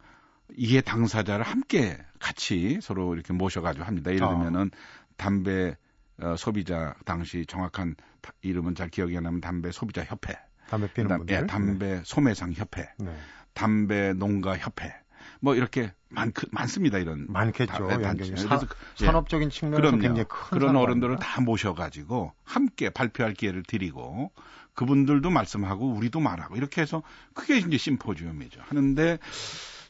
이해 0.57 0.81
당사자를 0.81 1.45
함께 1.45 1.99
같이 2.19 2.79
서로 2.83 3.15
이렇게 3.15 3.33
모셔가지고 3.33 3.85
합니다. 3.85 4.13
예를 4.13 4.25
아. 4.25 4.29
들면은 4.31 4.71
담배 5.17 5.77
어, 6.19 6.37
소비자 6.37 6.95
당시 7.05 7.45
정확한 7.47 7.97
이름은 8.43 8.75
잘 8.75 8.89
기억이 8.89 9.17
안 9.17 9.25
나면 9.25 9.41
담배 9.41 9.73
소비자 9.73 10.05
협회, 10.05 10.35
담배 10.69 10.93
피는 10.93 11.17
분들, 11.19 11.35
예, 11.35 11.47
담배 11.47 11.97
네. 11.97 12.03
소매상 12.05 12.53
협회, 12.53 12.89
네. 12.99 13.17
담배 13.53 14.13
농가 14.13 14.57
협회, 14.57 14.95
뭐 15.45 15.55
이렇게 15.55 15.93
많 16.09 16.33
많습니다 16.53 16.99
이런 16.99 17.27
많겠죠. 17.29 17.87
다, 17.87 17.99
단, 17.99 18.17
사, 18.37 18.61
예. 19.01 19.05
산업적인 19.05 19.51
측면에서 19.51 19.91
굉장히 19.91 20.25
큰 20.27 20.59
그런 20.59 20.75
어른들을 20.75 21.17
다 21.19 21.43
모셔가지고 21.43 22.33
함께 22.45 22.89
발표할 22.89 23.35
기회를 23.35 23.63
드리고 23.63 24.33
그분들도 24.73 25.29
말씀하고 25.29 25.93
우리도 25.93 26.21
말하고 26.21 26.57
이렇게 26.57 26.81
해서 26.81 27.03
크게 27.35 27.59
이제 27.59 27.77
심포지움이죠. 27.77 28.63
하는데 28.63 29.19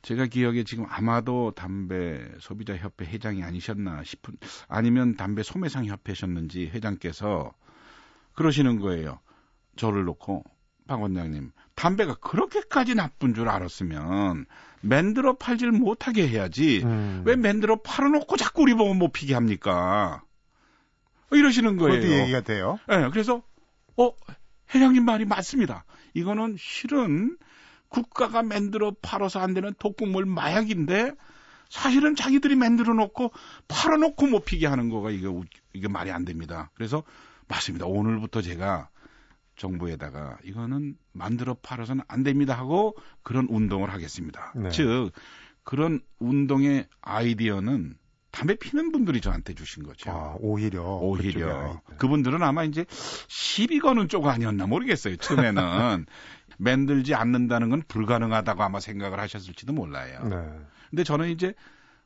제가 0.02 0.26
기억에 0.26 0.64
지금 0.64 0.86
아마도 0.88 1.52
담배 1.54 2.20
소비자 2.40 2.76
협회 2.76 3.04
회장이 3.04 3.44
아니셨나 3.44 4.02
싶은 4.02 4.36
아니면 4.66 5.14
담배 5.14 5.44
소매상 5.44 5.86
협회셨는지 5.86 6.72
회장께서 6.74 7.52
그러시는 8.34 8.80
거예요. 8.80 9.20
저를 9.76 10.04
놓고 10.04 10.42
박 10.86 11.02
원장님 11.02 11.52
담배가 11.74 12.14
그렇게까지 12.16 12.94
나쁜 12.94 13.34
줄 13.34 13.48
알았으면 13.48 14.46
맨들어 14.80 15.36
팔질 15.36 15.72
못하게 15.72 16.28
해야지 16.28 16.82
음. 16.84 17.22
왜 17.24 17.36
맨들어 17.36 17.80
팔아놓고 17.82 18.36
자꾸 18.36 18.62
우리 18.62 18.74
보면 18.74 18.98
못 18.98 19.12
피게 19.12 19.34
합니까? 19.34 20.22
이러시는 21.30 21.76
거예요. 21.76 22.00
그것도 22.00 22.20
얘기가 22.20 22.42
돼요. 22.42 22.78
네, 22.88 23.08
그래서 23.10 23.42
어 23.96 24.12
회장님 24.74 25.04
말이 25.04 25.24
맞습니다. 25.24 25.84
이거는 26.12 26.56
실은 26.58 27.36
국가가 27.88 28.42
만들어 28.42 28.92
팔아서 29.02 29.40
안 29.40 29.54
되는 29.54 29.72
독극물 29.78 30.26
마약인데 30.26 31.12
사실은 31.70 32.14
자기들이 32.14 32.56
만들어 32.56 32.94
놓고 32.94 33.32
팔아 33.68 33.96
놓고 33.96 34.26
못 34.26 34.44
피게 34.44 34.66
하는 34.66 34.90
거가 34.90 35.10
이게 35.10 35.28
이게 35.72 35.88
말이 35.88 36.10
안 36.10 36.24
됩니다. 36.24 36.70
그래서 36.74 37.02
맞습니다. 37.48 37.86
오늘부터 37.86 38.42
제가 38.42 38.88
정부에다가 39.56 40.38
이거는 40.44 40.96
만들어 41.12 41.54
팔아서는 41.54 42.04
안 42.08 42.22
됩니다 42.22 42.54
하고 42.58 42.96
그런 43.22 43.46
운동을 43.48 43.92
하겠습니다. 43.92 44.52
네. 44.56 44.70
즉 44.70 45.10
그런 45.62 46.00
운동의 46.18 46.86
아이디어는 47.00 47.96
담배 48.30 48.56
피는 48.56 48.90
분들이 48.90 49.20
저한테 49.20 49.54
주신 49.54 49.84
거죠. 49.84 50.10
아, 50.10 50.34
오히려. 50.40 50.82
오히려. 50.82 51.80
그분들은 51.98 52.42
아마 52.42 52.64
이제 52.64 52.84
시비 53.28 53.78
거는 53.78 54.08
쪽 54.08 54.26
아니었나 54.26 54.66
모르겠어요. 54.66 55.16
처음에는. 55.16 56.06
만들지 56.58 57.14
않는다는 57.14 57.70
건 57.70 57.82
불가능하다고 57.86 58.62
아마 58.62 58.80
생각을 58.80 59.20
하셨을지도 59.20 59.72
몰라요. 59.72 60.24
네. 60.28 60.36
근데 60.90 61.04
저는 61.04 61.28
이제 61.28 61.54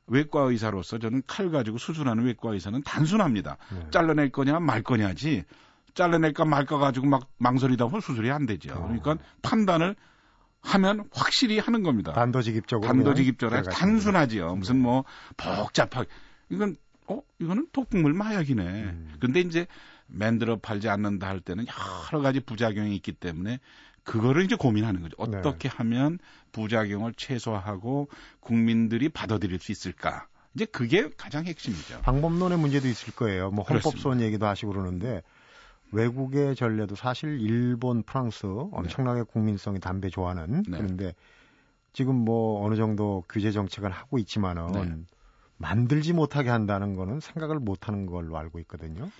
외과 0.06 0.40
의사로서 0.42 0.98
저는 0.98 1.22
칼 1.26 1.50
가지고 1.50 1.78
수술하는 1.78 2.24
외과 2.24 2.52
의사는 2.52 2.82
단순합니다. 2.82 3.56
네. 3.72 3.86
잘라낼 3.90 4.30
거냐 4.30 4.60
말 4.60 4.82
거냐지 4.82 5.44
잘라낼까 5.98 6.44
말까 6.44 6.78
가지고 6.78 7.06
막 7.08 7.28
망설이다 7.38 7.86
보면 7.86 8.00
수술이 8.00 8.30
안 8.30 8.46
되죠. 8.46 8.72
어. 8.72 8.82
그러니까 8.82 9.18
판단을 9.42 9.96
하면 10.60 11.08
확실히 11.12 11.58
하는 11.58 11.82
겁니다. 11.82 12.12
단도직입적으로. 12.12 12.86
단도직입적으로 12.86 13.62
단순하지요. 13.62 14.54
무슨 14.54 14.76
네. 14.76 14.82
뭐 14.82 15.04
복잡하게 15.36 16.08
이건 16.50 16.76
어 17.06 17.20
이거는 17.40 17.68
독극물 17.72 18.12
마약이네. 18.12 18.62
음. 18.62 19.14
근데 19.20 19.40
이제 19.40 19.66
만들어 20.06 20.56
팔지 20.56 20.88
않는다 20.88 21.26
할 21.26 21.40
때는 21.40 21.66
여러 22.12 22.22
가지 22.22 22.40
부작용이 22.40 22.94
있기 22.96 23.12
때문에 23.12 23.58
그거를 24.04 24.44
이제 24.44 24.56
고민하는 24.56 25.02
거죠. 25.02 25.16
어떻게 25.18 25.68
네. 25.68 25.76
하면 25.76 26.18
부작용을 26.52 27.12
최소화하고 27.16 28.08
국민들이 28.40 29.08
받아들일 29.08 29.58
수 29.58 29.72
있을까? 29.72 30.26
이제 30.54 30.64
그게 30.64 31.10
가장 31.16 31.44
핵심이죠. 31.44 32.00
방법론의 32.02 32.58
문제도 32.58 32.88
있을 32.88 33.14
거예요. 33.14 33.50
뭐 33.50 33.64
헌법소원 33.64 34.20
얘기도 34.20 34.46
하시고 34.46 34.72
그러는데 34.72 35.22
외국의 35.92 36.54
전례도 36.54 36.94
사실 36.94 37.40
일본, 37.40 38.02
프랑스 38.02 38.46
엄청나게 38.46 39.20
네. 39.20 39.24
국민성이 39.30 39.80
담배 39.80 40.10
좋아하는 40.10 40.62
네. 40.68 40.78
그런데 40.78 41.14
지금 41.92 42.14
뭐 42.14 42.64
어느 42.64 42.76
정도 42.76 43.24
규제 43.28 43.50
정책을 43.50 43.90
하고 43.90 44.18
있지만은 44.18 44.72
네. 44.72 44.94
만들지 45.56 46.12
못하게 46.12 46.50
한다는 46.50 46.94
거는 46.94 47.20
생각을 47.20 47.58
못 47.58 47.88
하는 47.88 48.06
걸로 48.06 48.36
알고 48.36 48.60
있거든요. 48.60 49.10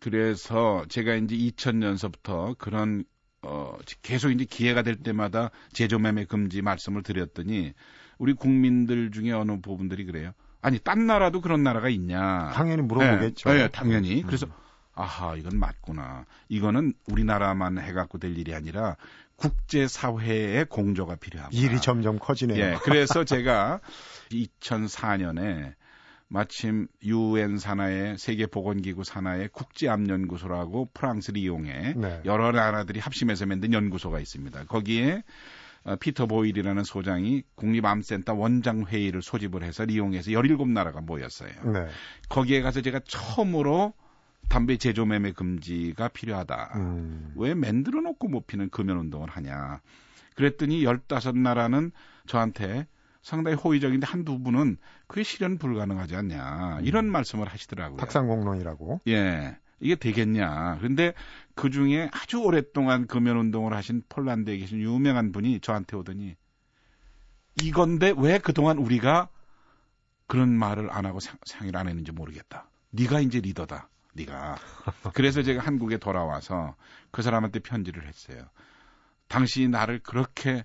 그래서 0.00 0.84
제가 0.88 1.14
이제 1.14 1.36
2000년서부터 1.36 2.56
그런 2.58 3.04
어 3.42 3.76
계속 4.02 4.30
이제 4.30 4.44
기회가 4.44 4.82
될 4.82 4.96
때마다 4.96 5.50
제조 5.72 5.98
매매 5.98 6.24
금지 6.24 6.62
말씀을 6.62 7.02
드렸더니 7.02 7.72
우리 8.18 8.32
국민들 8.34 9.10
중에 9.10 9.32
어느 9.32 9.60
부분들이 9.60 10.04
그래요. 10.04 10.32
아니 10.60 10.78
딴 10.78 11.06
나라도 11.06 11.40
그런 11.40 11.62
나라가 11.62 11.88
있냐? 11.88 12.50
당연히 12.54 12.82
물어보겠죠. 12.82 13.50
네, 13.50 13.58
네 13.58 13.68
당연히. 13.68 14.22
음. 14.22 14.26
그래서 14.26 14.46
아하 14.94 15.36
이건 15.36 15.58
맞구나. 15.58 16.26
이거는 16.48 16.94
우리나라만 17.08 17.78
해갖고 17.78 18.18
될 18.18 18.36
일이 18.36 18.54
아니라 18.54 18.96
국제 19.36 19.88
사회의 19.88 20.64
공조가 20.64 21.16
필요하다. 21.16 21.50
일이 21.56 21.80
점점 21.80 22.18
커지네요. 22.18 22.58
예, 22.58 22.76
그래서 22.82 23.24
제가 23.24 23.80
2004년에 24.30 25.74
마침 26.28 26.88
유엔 27.02 27.58
산하의 27.58 28.16
세계 28.16 28.46
보건기구 28.46 29.04
산하의 29.04 29.48
국제암연구소라고 29.48 30.88
프랑스를 30.94 31.40
이용해 31.40 31.94
네. 31.94 32.20
여러 32.24 32.52
나라들이 32.52 33.00
합심해서 33.00 33.44
만든 33.44 33.72
연구소가 33.72 34.18
있습니다. 34.18 34.64
거기에 34.64 35.24
어, 35.84 35.96
피터 35.96 36.26
보일이라는 36.26 36.84
소장이 36.84 37.42
국립암센터 37.56 38.34
원장 38.34 38.86
회의를 38.86 39.20
소집을 39.20 39.62
해서 39.62 39.84
이용해서 39.84 40.30
17나라가 40.30 41.04
모였어요. 41.04 41.50
네. 41.64 41.86
거기에 42.28 42.62
가서 42.62 42.80
제가 42.80 43.00
처음으로 43.00 43.92
담배 44.52 44.76
제조 44.76 45.06
매매 45.06 45.32
금지가 45.32 46.08
필요하다. 46.08 46.72
음. 46.76 47.32
왜 47.36 47.54
만들어 47.54 48.02
놓고 48.02 48.28
못 48.28 48.46
피는 48.46 48.68
금연 48.68 48.98
운동을 48.98 49.30
하냐. 49.30 49.80
그랬더니 50.34 50.84
15나라는 50.84 51.90
저한테 52.26 52.86
상당히 53.22 53.56
호의적인데 53.56 54.06
한두 54.06 54.42
분은 54.42 54.76
그게 55.06 55.22
실현 55.22 55.56
불가능하지 55.56 56.16
않냐. 56.16 56.80
이런 56.82 57.06
말씀을 57.10 57.48
하시더라고요. 57.48 57.96
탁상공론이라고. 57.96 59.00
예. 59.08 59.56
이게 59.80 59.94
되겠냐. 59.94 60.76
그런데 60.80 61.14
그 61.54 61.70
중에 61.70 62.10
아주 62.12 62.42
오랫동안 62.42 63.06
금연 63.06 63.38
운동을 63.38 63.72
하신 63.72 64.02
폴란드에 64.10 64.58
계신 64.58 64.80
유명한 64.82 65.32
분이 65.32 65.60
저한테 65.60 65.96
오더니 65.96 66.36
이건데 67.62 68.12
왜 68.18 68.38
그동안 68.38 68.76
우리가 68.76 69.30
그런 70.26 70.50
말을 70.50 70.92
안 70.92 71.06
하고 71.06 71.20
상, 71.20 71.38
상의를 71.46 71.80
안 71.80 71.88
했는지 71.88 72.12
모르겠다. 72.12 72.68
네가 72.90 73.20
이제 73.20 73.40
리더다. 73.40 73.88
네가. 74.12 74.56
그래서 75.14 75.42
제가 75.42 75.62
한국에 75.62 75.96
돌아와서 75.96 76.74
그 77.10 77.22
사람한테 77.22 77.60
편지를 77.60 78.06
했어요. 78.06 78.44
당신이 79.28 79.68
나를 79.68 80.00
그렇게 80.00 80.64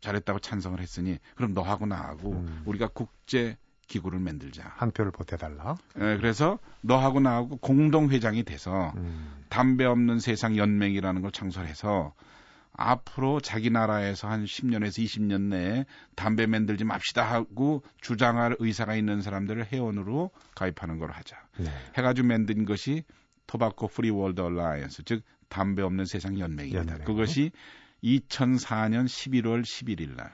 잘했다고 0.00 0.38
찬성을 0.38 0.80
했으니 0.80 1.18
그럼 1.34 1.52
너하고 1.52 1.86
나하고 1.86 2.32
음. 2.32 2.62
우리가 2.64 2.88
국제 2.88 3.56
기구를 3.86 4.18
만들자. 4.20 4.72
한 4.76 4.92
표를 4.92 5.10
보태달라. 5.10 5.76
예, 5.96 6.16
그래서 6.16 6.58
너하고 6.80 7.20
나하고 7.20 7.56
공동 7.58 8.08
회장이 8.10 8.44
돼서 8.44 8.92
음. 8.96 9.44
담배 9.48 9.84
없는 9.84 10.20
세상 10.20 10.56
연맹이라는 10.56 11.22
걸 11.22 11.32
창설해서 11.32 12.14
앞으로 12.80 13.40
자기 13.40 13.68
나라에서 13.68 14.28
한 14.28 14.44
10년에서 14.44 15.04
20년 15.04 15.42
내에 15.48 15.84
담배 16.16 16.46
만들지 16.46 16.84
맙시다 16.84 17.22
하고 17.22 17.82
주장할 18.00 18.56
의사가 18.58 18.96
있는 18.96 19.20
사람들을 19.20 19.66
회원으로 19.70 20.30
가입하는 20.54 20.98
걸 20.98 21.10
하자. 21.10 21.36
네. 21.58 21.66
해가지고 21.98 22.28
만든 22.28 22.64
것이 22.64 23.04
Tobacco 23.46 23.88
Free 23.88 24.08
World 24.08 24.40
Alliance 24.40 25.04
즉 25.04 25.22
담배 25.48 25.82
없는 25.82 26.06
세상 26.06 26.38
연맹입니다. 26.38 26.92
연맹. 26.92 27.04
그것이 27.04 27.50
2004년 28.02 29.04
11월 29.04 29.62
11일 29.62 30.16
날. 30.16 30.32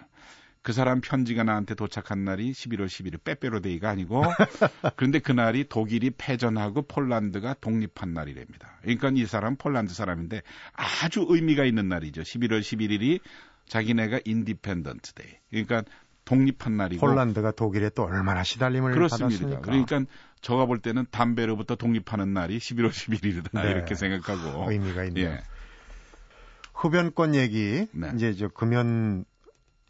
그 0.67 0.73
사람 0.73 1.01
편지가 1.01 1.45
나한테 1.45 1.77
도착한 1.77 2.25
날이 2.25 2.51
11월 2.51 2.87
11일 2.87 3.23
빼빼로데이가 3.23 3.89
아니고 3.89 4.25
그런데 4.97 5.21
그날이 5.21 5.69
독일이 5.69 6.11
패전하고 6.11 6.89
폴란드가 6.89 7.55
독립한 7.61 8.13
날이랍니다. 8.13 8.77
그러니까 8.83 9.13
이 9.15 9.27
사람 9.27 9.55
폴란드 9.55 9.95
사람인데 9.95 10.43
아주 10.73 11.25
의미가 11.29 11.65
있는 11.65 11.89
날이죠. 11.89 12.23
11월 12.23 12.63
11일이 12.63 13.21
자기네가 13.69 14.23
Independent 14.25 15.13
Day. 15.13 15.29
그러니까 15.51 15.85
독립한 16.25 16.77
날이고 16.77 17.07
폴란드가 17.07 17.53
독일에 17.53 17.91
또 17.91 18.03
얼마나 18.03 18.43
시달림을 18.43 18.91
그렇습니다. 18.91 19.29
받았습니까? 19.29 19.61
그러니까 19.61 20.13
저가 20.41 20.67
볼 20.67 20.81
때는 20.81 21.07
담배로부터 21.13 21.77
독립하는 21.77 22.33
날이 22.33 22.59
11월 22.59 22.89
11일이다 22.91 23.63
네. 23.63 23.71
이렇게 23.71 23.95
생각하고 23.95 24.69
의미가 24.69 25.05
있네요. 25.05 25.27
예. 25.27 25.43
흡연권 26.75 27.37
얘기 27.37 27.87
네. 27.93 28.11
이제 28.17 28.35
저 28.35 28.49
금연 28.49 29.27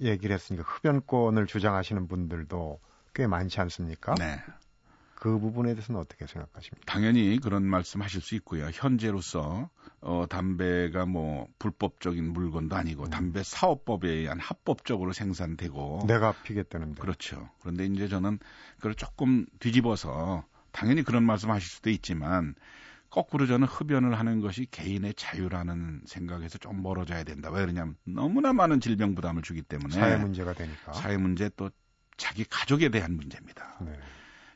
얘기를 0.00 0.34
했으니까 0.34 0.64
흡연권을 0.64 1.46
주장하시는 1.46 2.08
분들도 2.08 2.80
꽤 3.14 3.26
많지 3.26 3.60
않습니까? 3.60 4.14
네. 4.14 4.40
그 5.16 5.38
부분에 5.38 5.74
대해서는 5.74 6.00
어떻게 6.00 6.26
생각하십니까? 6.26 6.84
당연히 6.84 7.38
그런 7.40 7.64
말씀 7.64 8.02
하실 8.02 8.20
수 8.20 8.34
있고요. 8.36 8.68
현재로서 8.72 9.70
어 10.00 10.26
담배가 10.28 11.06
뭐 11.06 11.48
불법적인 11.58 12.32
물건도 12.32 12.76
아니고 12.76 13.04
음. 13.04 13.10
담배 13.10 13.42
사업법에 13.42 14.08
의한 14.08 14.38
합법적으로 14.38 15.12
생산되고 15.12 16.04
내가 16.06 16.32
피겠다는데. 16.32 17.00
그렇죠. 17.00 17.48
그런데 17.60 17.86
이제 17.86 18.08
저는 18.08 18.38
그걸 18.76 18.94
조금 18.94 19.46
뒤집어서 19.58 20.44
당연히 20.70 21.02
그런 21.02 21.24
말씀 21.24 21.50
하실 21.50 21.66
수도 21.66 21.88
있지만 21.88 22.54
거꾸로 23.16 23.46
저는 23.46 23.66
흡연을 23.66 24.18
하는 24.18 24.42
것이 24.42 24.66
개인의 24.70 25.14
자유라는 25.14 26.02
생각에서 26.04 26.58
좀 26.58 26.82
멀어져야 26.82 27.24
된다. 27.24 27.50
왜 27.50 27.62
그러냐면 27.62 27.96
너무나 28.04 28.52
많은 28.52 28.78
질병 28.78 29.14
부담을 29.14 29.40
주기 29.40 29.62
때문에 29.62 29.94
사회 29.94 30.18
문제가 30.18 30.52
되니까. 30.52 30.92
사회 30.92 31.16
문제 31.16 31.48
또 31.56 31.70
자기 32.18 32.44
가족에 32.44 32.90
대한 32.90 33.16
문제입니다. 33.16 33.78
네. 33.80 33.98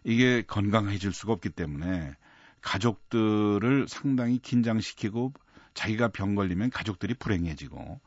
이게 0.04 0.42
건강해질 0.42 1.10
수가 1.14 1.32
없기 1.32 1.48
때문에 1.48 2.12
가족들을 2.60 3.86
상당히 3.88 4.38
긴장시키고 4.38 5.32
자기가 5.72 6.08
병 6.08 6.34
걸리면 6.34 6.68
가족들이 6.68 7.14
불행해지고 7.14 7.98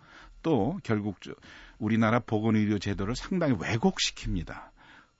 또 0.43 0.79
결국 0.83 1.19
저 1.21 1.33
우리나라 1.79 2.19
보건의료 2.19 2.77
제도를 2.77 3.15
상당히 3.15 3.55
왜곡시킵니다. 3.55 4.69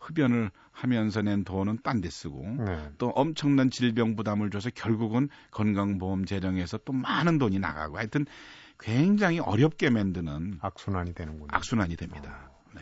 흡연을 0.04 0.52
하면서 0.72 1.22
낸 1.22 1.44
돈은 1.44 1.80
딴 1.84 2.02
데 2.02 2.10
쓰고 2.10 2.44
네. 2.66 2.89
또 2.98 3.10
엄청난 3.10 3.70
질병 3.70 4.16
부담을 4.16 4.50
줘서 4.50 4.70
결국은 4.74 5.30
건강보험 5.52 6.26
재정에서 6.26 6.80
또 6.86 6.94
많은 6.94 7.38
돈이 7.38 7.60
나가고 7.60 7.98
하여튼 7.98 8.26
굉장히 8.80 9.39
어렵게 9.39 9.89
만드는 9.89 10.58
악순환이 10.62 11.13
되는군요. 11.13 11.48
악순환이 11.52 11.96
됩니다. 11.96 12.50
네. 12.74 12.82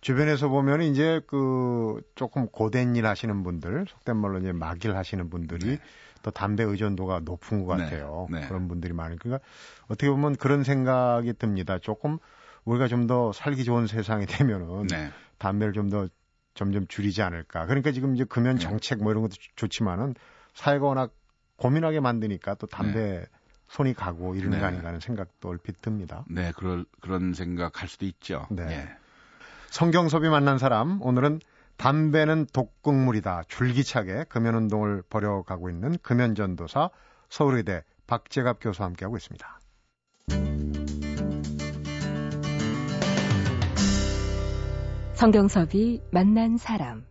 주변에서 0.00 0.48
보면 0.48 0.82
이제 0.82 1.20
그 1.26 2.00
조금 2.14 2.46
고된 2.46 2.96
일 2.96 3.04
하시는 3.06 3.42
분들, 3.42 3.86
속된 3.88 4.16
말로 4.16 4.38
이제 4.38 4.52
막일 4.52 4.96
하시는 4.96 5.28
분들이 5.28 5.66
네. 5.66 5.78
또 6.22 6.30
담배 6.30 6.62
의존도가 6.62 7.20
높은 7.24 7.64
것 7.66 7.76
네. 7.76 7.84
같아요. 7.84 8.28
네. 8.30 8.46
그런 8.46 8.68
분들이 8.68 8.92
많으니까 8.92 9.22
그러니까 9.22 9.46
어떻게 9.88 10.08
보면 10.08 10.36
그런 10.36 10.64
생각이 10.64 11.32
듭니다. 11.34 11.78
조금 11.78 12.18
우리가 12.64 12.86
좀 12.88 13.06
더 13.06 13.32
살기 13.32 13.64
좋은 13.64 13.86
세상이 13.86 14.26
되면은 14.26 14.86
네. 14.86 15.10
담배를 15.38 15.72
좀 15.72 15.90
더 15.90 16.08
점점 16.58 16.88
줄이지 16.88 17.22
않을까. 17.22 17.66
그러니까 17.66 17.92
지금 17.92 18.16
이제 18.16 18.24
금연 18.24 18.56
네. 18.56 18.60
정책 18.60 18.98
뭐 19.00 19.12
이런 19.12 19.22
것도 19.22 19.34
좋- 19.34 19.56
좋지만은 19.56 20.16
사회가 20.54 20.84
워낙 20.86 21.12
고민하게 21.56 22.00
만드니까 22.00 22.56
또 22.56 22.66
담배 22.66 23.24
손이 23.68 23.94
가고 23.94 24.34
이러는 24.34 24.56
네. 24.56 24.60
거 24.60 24.66
아닌가 24.66 24.88
하는 24.88 24.98
생각도 24.98 25.48
얼핏 25.50 25.80
듭니다. 25.80 26.24
네, 26.28 26.52
그럴 26.56 26.84
그런 27.00 27.32
생각 27.32 27.80
할 27.80 27.88
수도 27.88 28.06
있죠. 28.06 28.46
네. 28.50 28.64
예. 28.68 28.88
성경섭이 29.70 30.28
만난 30.28 30.58
사람 30.58 31.00
오늘은 31.00 31.40
담배는 31.76 32.46
독극물이다 32.52 33.44
줄기차게 33.46 34.24
금연운동을 34.28 35.02
벌여가고 35.08 35.70
있는 35.70 35.96
금연전도사 36.02 36.90
서울의대 37.28 37.84
박재갑 38.08 38.58
교수와 38.60 38.86
함께하고 38.88 39.16
있습니다. 39.16 39.57
성경섭이 45.18 46.00
만난 46.12 46.56
사람. 46.58 47.04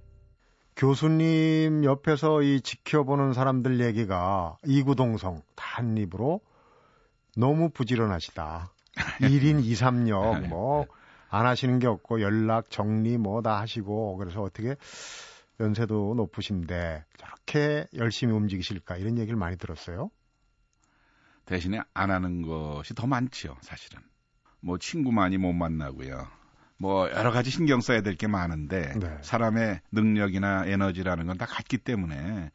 교수님 0.77 1.83
옆에서 1.83 2.41
이 2.41 2.61
지켜보는 2.61 3.33
사람들 3.33 3.81
얘기가 3.81 4.55
이구동성 4.65 5.41
단 5.55 5.97
입으로 5.97 6.39
너무 7.35 7.69
부지런하시다. 7.69 8.71
1인 9.19 9.61
2, 9.61 9.73
3역 9.73 10.47
뭐 10.47 10.87
안 11.29 11.45
하시는 11.45 11.79
게 11.79 11.87
없고 11.87 12.21
연락 12.21 12.69
정리 12.69 13.17
뭐 13.17 13.41
다 13.41 13.59
하시고 13.59 14.15
그래서 14.15 14.41
어떻게 14.41 14.77
연세도 15.59 16.13
높으신데 16.15 17.03
저렇게 17.17 17.87
열심히 17.93 18.31
움직이실까 18.33 18.95
이런 18.95 19.17
얘기를 19.17 19.37
많이 19.37 19.57
들었어요. 19.57 20.09
대신에 21.43 21.81
안 21.93 22.11
하는 22.11 22.41
것이 22.41 22.93
더 22.95 23.05
많지요, 23.05 23.57
사실은. 23.59 24.01
뭐 24.61 24.77
친구 24.77 25.11
많이 25.11 25.37
못 25.37 25.51
만나고요. 25.51 26.25
뭐 26.77 27.09
여러 27.11 27.31
가지 27.31 27.49
신경 27.49 27.81
써야 27.81 28.01
될 28.01 28.15
게 28.15 28.27
많은데 28.27 28.93
네. 28.99 29.17
사람의 29.21 29.81
능력이나 29.91 30.65
에너지라는 30.67 31.25
건 31.27 31.37
다 31.37 31.45
같기 31.45 31.77
때문에 31.79 32.51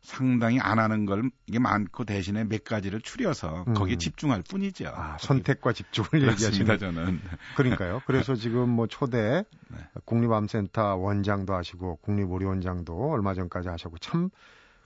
상당히 0.00 0.60
안 0.60 0.78
하는 0.78 1.06
걸 1.06 1.30
이게 1.46 1.58
많고 1.58 2.04
대신에 2.04 2.44
몇 2.44 2.62
가지를 2.64 3.00
추려서 3.00 3.64
음. 3.68 3.74
거기에 3.74 3.96
집중할 3.96 4.42
뿐이죠. 4.48 4.92
아, 4.94 5.16
선택과 5.18 5.72
집중을 5.72 6.28
얘기하시는 6.28 6.78
저는. 6.78 7.20
그러니까요. 7.56 8.00
그래서 8.06 8.34
지금 8.36 8.68
뭐 8.68 8.86
초대 8.86 9.44
네. 9.68 9.78
국립암센터 10.04 10.96
원장도 10.96 11.54
하시고 11.54 11.96
국립의료원장도 11.96 13.10
얼마 13.10 13.34
전까지 13.34 13.68
하셨고 13.68 13.98
참 13.98 14.30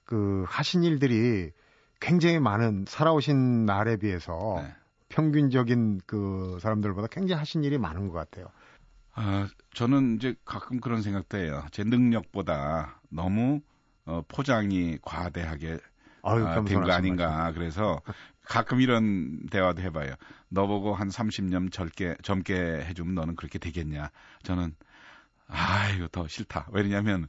그 0.04 0.44
하신 0.48 0.82
일들이 0.82 1.52
굉장히 2.00 2.38
많은 2.40 2.84
살아오신 2.88 3.64
날에 3.64 3.96
비해서 3.96 4.56
네. 4.62 4.74
평균적인 5.08 6.00
그 6.06 6.58
사람들보다 6.60 7.06
굉장히 7.06 7.38
하신 7.38 7.64
일이 7.64 7.78
많은 7.78 8.08
것 8.08 8.14
같아요. 8.14 8.46
아, 9.14 9.48
저는 9.74 10.16
이제 10.16 10.34
가끔 10.44 10.80
그런 10.80 11.02
생각도 11.02 11.38
해요. 11.38 11.64
제 11.70 11.84
능력보다 11.84 13.00
너무 13.10 13.60
어, 14.04 14.22
포장이 14.26 14.98
과대하게 15.02 15.78
아, 16.22 16.64
된거 16.64 16.90
아닌가. 16.92 17.52
그래서 17.52 18.00
가끔 18.42 18.80
이런 18.80 19.46
대화도 19.46 19.82
해봐요. 19.82 20.14
너보고 20.48 20.94
한 20.94 21.08
30년 21.10 21.70
젊게, 21.70 22.16
젊게 22.22 22.54
해주면 22.54 23.14
너는 23.14 23.36
그렇게 23.36 23.58
되겠냐. 23.58 24.10
저는, 24.42 24.74
아, 25.46 25.90
이거 25.90 26.08
더 26.08 26.26
싫다. 26.26 26.68
왜냐면, 26.72 27.26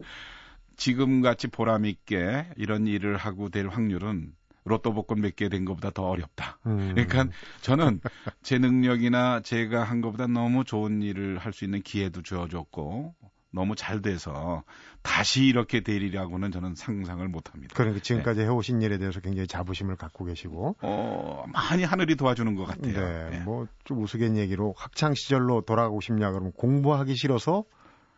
지금 0.75 1.21
같이 1.21 1.47
보람있게 1.47 2.53
이런 2.57 2.87
일을 2.87 3.17
하고 3.17 3.49
될 3.49 3.67
확률은 3.67 4.33
로또 4.65 4.93
복권 4.93 5.19
몇 5.21 5.35
개 5.35 5.49
된 5.49 5.65
것보다 5.65 5.89
더 5.91 6.03
어렵다. 6.03 6.57
음. 6.65 6.91
그러니까 6.95 7.25
저는 7.61 7.99
제 8.43 8.57
능력이나 8.57 9.41
제가 9.41 9.83
한 9.83 10.01
것보다 10.01 10.27
너무 10.27 10.63
좋은 10.63 11.01
일을 11.01 11.37
할 11.37 11.53
수 11.53 11.65
있는 11.65 11.81
기회도 11.81 12.21
주어졌고 12.23 13.13
너무 13.51 13.75
잘 13.75 14.01
돼서 14.01 14.63
다시 15.03 15.45
이렇게 15.45 15.81
되리라고는 15.81 16.51
저는 16.51 16.73
상상을 16.75 17.27
못 17.27 17.53
합니다. 17.53 17.73
그러니까 17.75 18.01
지금까지 18.01 18.39
네. 18.39 18.45
해오신 18.45 18.81
일에 18.81 18.97
대해서 18.97 19.19
굉장히 19.19 19.47
자부심을 19.47 19.95
갖고 19.95 20.25
계시고. 20.25 20.77
어, 20.81 21.43
많이 21.53 21.83
하늘이 21.83 22.15
도와주는 22.15 22.55
것 22.55 22.65
같아요. 22.65 22.93
네. 22.93 23.29
네. 23.29 23.39
뭐좀 23.41 24.01
우스갯 24.01 24.35
얘기로 24.37 24.73
학창 24.75 25.13
시절로 25.13 25.61
돌아가고 25.61 26.01
싶냐 26.01 26.31
그러면 26.31 26.51
공부하기 26.53 27.15
싫어서 27.15 27.63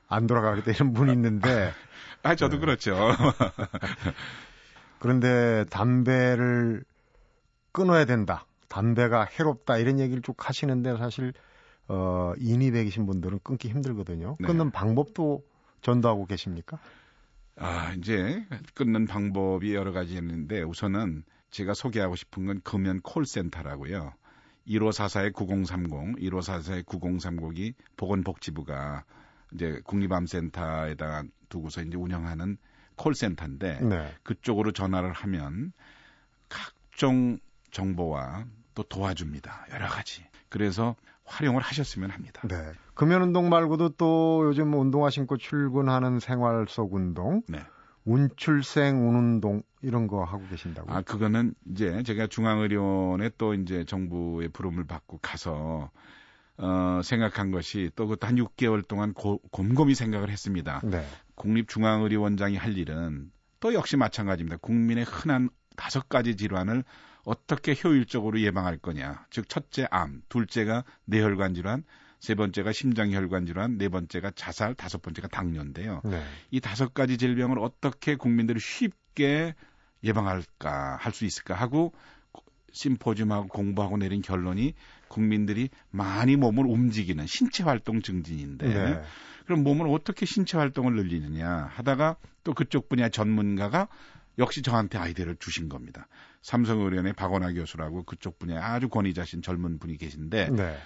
안 0.08 0.26
돌아가게 0.28 0.62
되는 0.62 0.94
분이 0.94 1.12
있는데. 1.12 1.74
아, 2.24 2.36
저도 2.36 2.56
네. 2.56 2.60
그렇죠. 2.62 2.96
그런데 5.00 5.66
담배를 5.70 6.84
끊어야 7.72 8.06
된다. 8.06 8.46
담배가 8.70 9.26
해롭다. 9.26 9.78
이런 9.78 10.00
얘기를 10.00 10.22
쭉 10.22 10.36
하시는데 10.38 10.98
사실 10.98 11.34
어, 11.88 12.34
인이 12.38 12.72
백이신 12.72 13.06
분들은 13.06 13.40
끊기 13.44 13.70
힘들거든요. 13.70 14.38
네. 14.40 14.48
끊는 14.48 14.72
방법도 14.72 15.44
전도하고 15.82 16.26
계십니까? 16.26 16.80
아, 17.58 17.94
이제 17.94 18.46
끊는 18.74 19.06
방법이 19.06 19.74
여러 19.76 19.92
가지 19.92 20.16
있는데 20.16 20.62
우선은 20.62 21.24
제가 21.52 21.74
소개하고 21.74 22.16
싶은 22.16 22.48
건 22.48 22.62
금연 22.64 23.02
콜센터라고요. 23.02 24.14
1544-9030, 24.68 26.20
1544-9030이 26.20 27.76
보건복지부가 27.96 29.06
이제 29.54 29.80
국립암센터에다가 29.86 31.24
두고서 31.50 31.82
이제 31.84 31.96
운영하는 31.96 32.58
콜센터인데 32.96 33.82
네. 33.82 34.14
그쪽으로 34.24 34.72
전화를 34.72 35.12
하면 35.14 35.74
각종 36.50 37.38
정보와 37.72 38.46
또 38.74 38.84
도와줍니다. 38.84 39.68
여러 39.74 39.88
가지. 39.88 40.24
그래서 40.50 40.96
활용을 41.26 41.62
하셨으면 41.62 42.12
합니다. 42.12 42.42
네. 42.48 42.56
금연 42.94 43.22
운동 43.24 43.50
말고도 43.50 43.90
또 43.98 44.44
요즘 44.46 44.74
운동화 44.74 45.10
신고 45.10 45.38
출근하는 45.38 46.20
생활 46.20 46.66
속 46.70 46.94
운동, 46.94 47.42
네. 47.48 47.60
운출생 48.06 49.10
운운동 49.10 49.64
이런 49.82 50.08
거 50.08 50.24
하고 50.24 50.48
계신다고? 50.48 50.92
아 50.92 51.02
그거는 51.02 51.56
이제 51.72 52.04
제가 52.04 52.28
중앙의료원에 52.28 53.32
또 53.38 53.54
이제 53.54 53.84
정부의 53.84 54.50
부름을 54.50 54.86
받고 54.86 55.20
가서 55.22 55.90
어, 56.58 57.02
생각한 57.04 57.52
것이 57.52 57.92
또 57.96 58.08
그것도 58.08 58.28
한 58.28 58.36
6개월 58.36 58.88
동안 58.88 59.14
고, 59.14 59.40
곰곰이 59.52 59.96
생각을 59.96 60.30
했습니다. 60.30 60.82
네. 60.84 61.06
국립중앙의료원장이 61.36 62.56
할 62.56 62.78
일은 62.78 63.32
또 63.60 63.74
역시 63.74 63.98
마찬가지입니다. 63.98 64.58
국민의 64.58 65.04
흔한 65.04 65.50
다섯 65.76 66.08
가지 66.08 66.38
질환을 66.38 66.84
어떻게 67.26 67.76
효율적으로 67.84 68.40
예방할 68.40 68.78
거냐. 68.78 69.26
즉 69.32 69.50
첫째 69.50 69.88
암, 69.92 70.22
둘째가 70.30 70.86
뇌혈관 71.06 71.56
질환, 71.56 71.84
세 72.20 72.36
번째가 72.36 72.72
심장혈관 72.72 73.46
질환, 73.46 73.78
네 73.78 73.90
번째가 73.90 74.32
자살, 74.36 74.76
다섯 74.76 75.02
번째가 75.02 75.28
당뇨인데요. 75.28 76.02
네. 76.06 76.24
이 76.52 76.62
다섯 76.62 76.94
가지 76.94 77.18
질병을 77.18 77.60
어떻게 77.60 78.16
국민들이 78.16 78.60
쉽게 78.60 79.56
예방할까 80.04 80.98
할 81.02 81.12
수 81.12 81.26
있을까 81.26 81.56
하고 81.56 81.94
심포지움하고 82.72 83.48
공부하고 83.48 83.98
내린 83.98 84.22
결론이 84.22 84.74
국민들이 85.08 85.70
많이 85.92 86.36
몸을 86.36 86.66
움직이는 86.66 87.26
신체 87.28 87.64
활동 87.64 88.02
증진인데 88.02 88.68
네. 88.68 89.02
그럼 89.46 89.64
몸을 89.64 89.88
어떻게 89.88 90.26
신체 90.26 90.58
활동을 90.58 90.96
늘리느냐 90.96 91.70
하다가 91.74 92.18
또 92.44 92.54
그쪽 92.54 92.90
분야 92.90 93.10
전문가가 93.10 93.88
역시 94.38 94.62
저한테 94.62 94.98
아이디어를 94.98 95.38
주신 95.40 95.70
겁니다. 95.70 96.08
삼성의료원의 96.42 97.14
박원하 97.14 97.54
교수라고 97.54 98.04
그쪽 98.04 98.38
분야에 98.38 98.60
아주 98.60 98.90
권위자신 98.90 99.42
젊은 99.42 99.80
분이 99.80 99.98
계신데 99.98 100.50
네. 100.52 100.78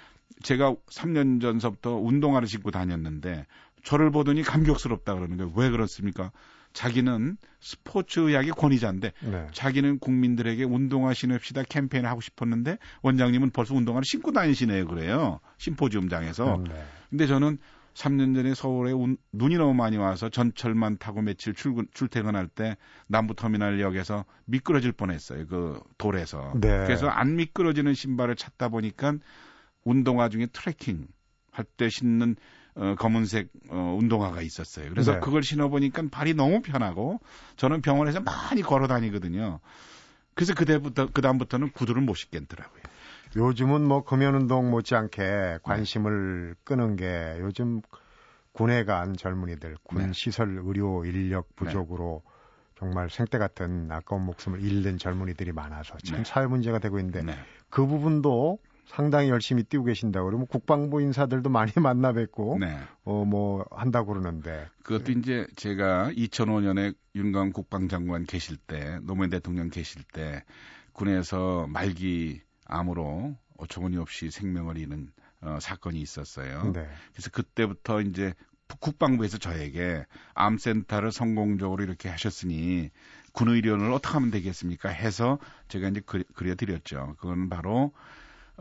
제가 0.43 0.75
3년 0.91 1.41
전서부터 1.41 1.95
운동화를 1.95 2.47
신고 2.47 2.71
다녔는데 2.71 3.45
저를 3.83 4.11
보더니 4.11 4.43
감격스럽다 4.43 5.15
그러는 5.15 5.37
거예요. 5.37 5.51
왜 5.55 5.69
그렇습니까? 5.69 6.31
자기는 6.73 7.37
스포츠 7.59 8.19
의학의 8.19 8.51
권위자인데 8.51 9.11
네. 9.21 9.47
자기는 9.51 9.99
국민들에게 9.99 10.63
운동화 10.63 11.13
신읍시다 11.13 11.63
캠페인을 11.63 12.09
하고 12.09 12.21
싶었는데 12.21 12.77
원장님은 13.01 13.51
벌써 13.51 13.75
운동화를 13.75 14.05
신고 14.05 14.31
다니시네요 14.31 14.87
그래요 14.87 15.39
심포지움장에서 15.57 16.55
음, 16.55 16.63
네. 16.65 16.83
근데 17.09 17.27
저는 17.27 17.57
3년 17.95 18.33
전에 18.35 18.53
서울에 18.53 18.91
운, 18.91 19.17
눈이 19.33 19.57
너무 19.57 19.73
많이 19.73 19.97
와서 19.97 20.29
전철만 20.29 20.99
타고 20.99 21.21
며칠 21.21 21.53
출근 21.53 21.87
출퇴근할 21.93 22.47
때 22.47 22.77
남부터미널역에서 23.07 24.25
미끄러질 24.45 24.93
뻔했어요 24.93 25.47
그 25.47 25.81
돌에서 25.97 26.53
네. 26.55 26.85
그래서 26.85 27.07
안 27.07 27.35
미끄러지는 27.35 27.93
신발을 27.93 28.35
찾다 28.35 28.69
보니까 28.69 29.15
운동화 29.83 30.29
중에 30.29 30.45
트레킹 30.45 31.07
할 31.51 31.65
때 31.77 31.89
신는 31.89 32.35
어, 32.79 32.95
검은색 32.97 33.49
어, 33.69 33.97
운동화가 33.99 34.41
있었어요. 34.41 34.89
그래서 34.89 35.13
네. 35.13 35.19
그걸 35.19 35.43
신어보니까 35.43 36.03
발이 36.09 36.33
너무 36.33 36.61
편하고 36.61 37.19
저는 37.57 37.81
병원에서 37.81 38.21
많이 38.21 38.61
걸어 38.61 38.87
다니거든요. 38.87 39.59
그래서 40.33 40.53
그때부터 40.53 41.09
그 41.11 41.21
다음부터는 41.21 41.71
구두를 41.71 42.01
못 42.01 42.15
신겠더라고요. 42.15 42.81
요즘은 43.35 43.85
뭐 43.85 44.05
금연 44.05 44.33
운동 44.33 44.71
못지않게 44.71 45.59
관심을 45.61 46.55
네. 46.55 46.61
끄는 46.63 46.95
게 46.95 47.37
요즘 47.41 47.81
군에 48.53 48.85
간 48.85 49.15
젊은이들 49.15 49.75
군 49.83 50.07
네. 50.07 50.13
시설 50.13 50.61
의료 50.63 51.03
인력 51.03 51.49
네. 51.49 51.55
부족으로 51.57 52.23
네. 52.23 52.31
정말 52.79 53.09
생때 53.09 53.37
같은 53.37 53.91
아까운 53.91 54.25
목숨을 54.25 54.61
잃는 54.61 54.97
젊은이들이 54.97 55.51
많아서 55.51 55.97
참 55.97 56.19
네. 56.19 56.23
사회 56.25 56.47
문제가 56.47 56.79
되고 56.79 56.97
있는데 56.97 57.23
네. 57.23 57.33
그 57.69 57.85
부분도 57.85 58.59
상당히 58.89 59.29
열심히 59.29 59.63
뛰고 59.63 59.83
계신다고 59.83 60.25
그러면 60.25 60.47
국방부 60.47 60.99
인사들도 60.99 61.49
많이 61.49 61.71
만나 61.79 62.11
뵙고 62.11 62.57
네. 62.59 62.79
어뭐 63.03 63.65
한다고 63.69 64.13
그러는데 64.13 64.67
그것도 64.83 65.11
이제 65.11 65.45
제가 65.55 66.11
2005년에 66.13 66.95
윤광 67.13 67.51
국방장관 67.51 68.25
계실 68.25 68.57
때 68.57 68.99
노무현 69.03 69.29
대통령 69.29 69.69
계실 69.69 70.01
때 70.11 70.43
군에서 70.93 71.67
말기 71.69 72.41
암으로 72.65 73.37
어처구니 73.57 73.97
없이 73.97 74.31
생명을 74.31 74.77
잃은 74.77 75.11
어, 75.41 75.57
사건이 75.61 76.01
있었어요. 76.01 76.71
네. 76.73 76.87
그래서 77.13 77.29
그때부터 77.29 78.01
이제 78.01 78.33
국방부에서 78.79 79.37
저에게 79.37 80.05
암센터를 80.33 81.11
성공적으로 81.11 81.83
이렇게 81.83 82.09
하셨으니 82.09 82.89
군의료원을 83.33 83.91
어떻게 83.91 84.13
하면 84.13 84.31
되겠습니까? 84.31 84.89
해서 84.89 85.39
제가 85.67 85.89
이제 85.89 86.01
그려 86.01 86.55
드렸죠. 86.55 87.15
그건 87.19 87.49
바로 87.49 87.93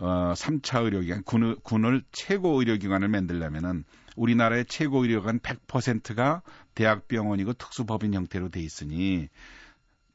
어, 0.00 0.32
3차 0.36 0.84
의료기관, 0.84 1.24
군, 1.24 1.56
군을 1.62 2.02
최고 2.12 2.58
의료기관을 2.60 3.08
만들려면은 3.08 3.84
우리나라의 4.16 4.64
최고 4.66 5.02
의료기관 5.02 5.40
100%가 5.40 6.42
대학병원이고 6.74 7.54
특수법인 7.54 8.14
형태로 8.14 8.48
돼 8.50 8.60
있으니 8.60 9.28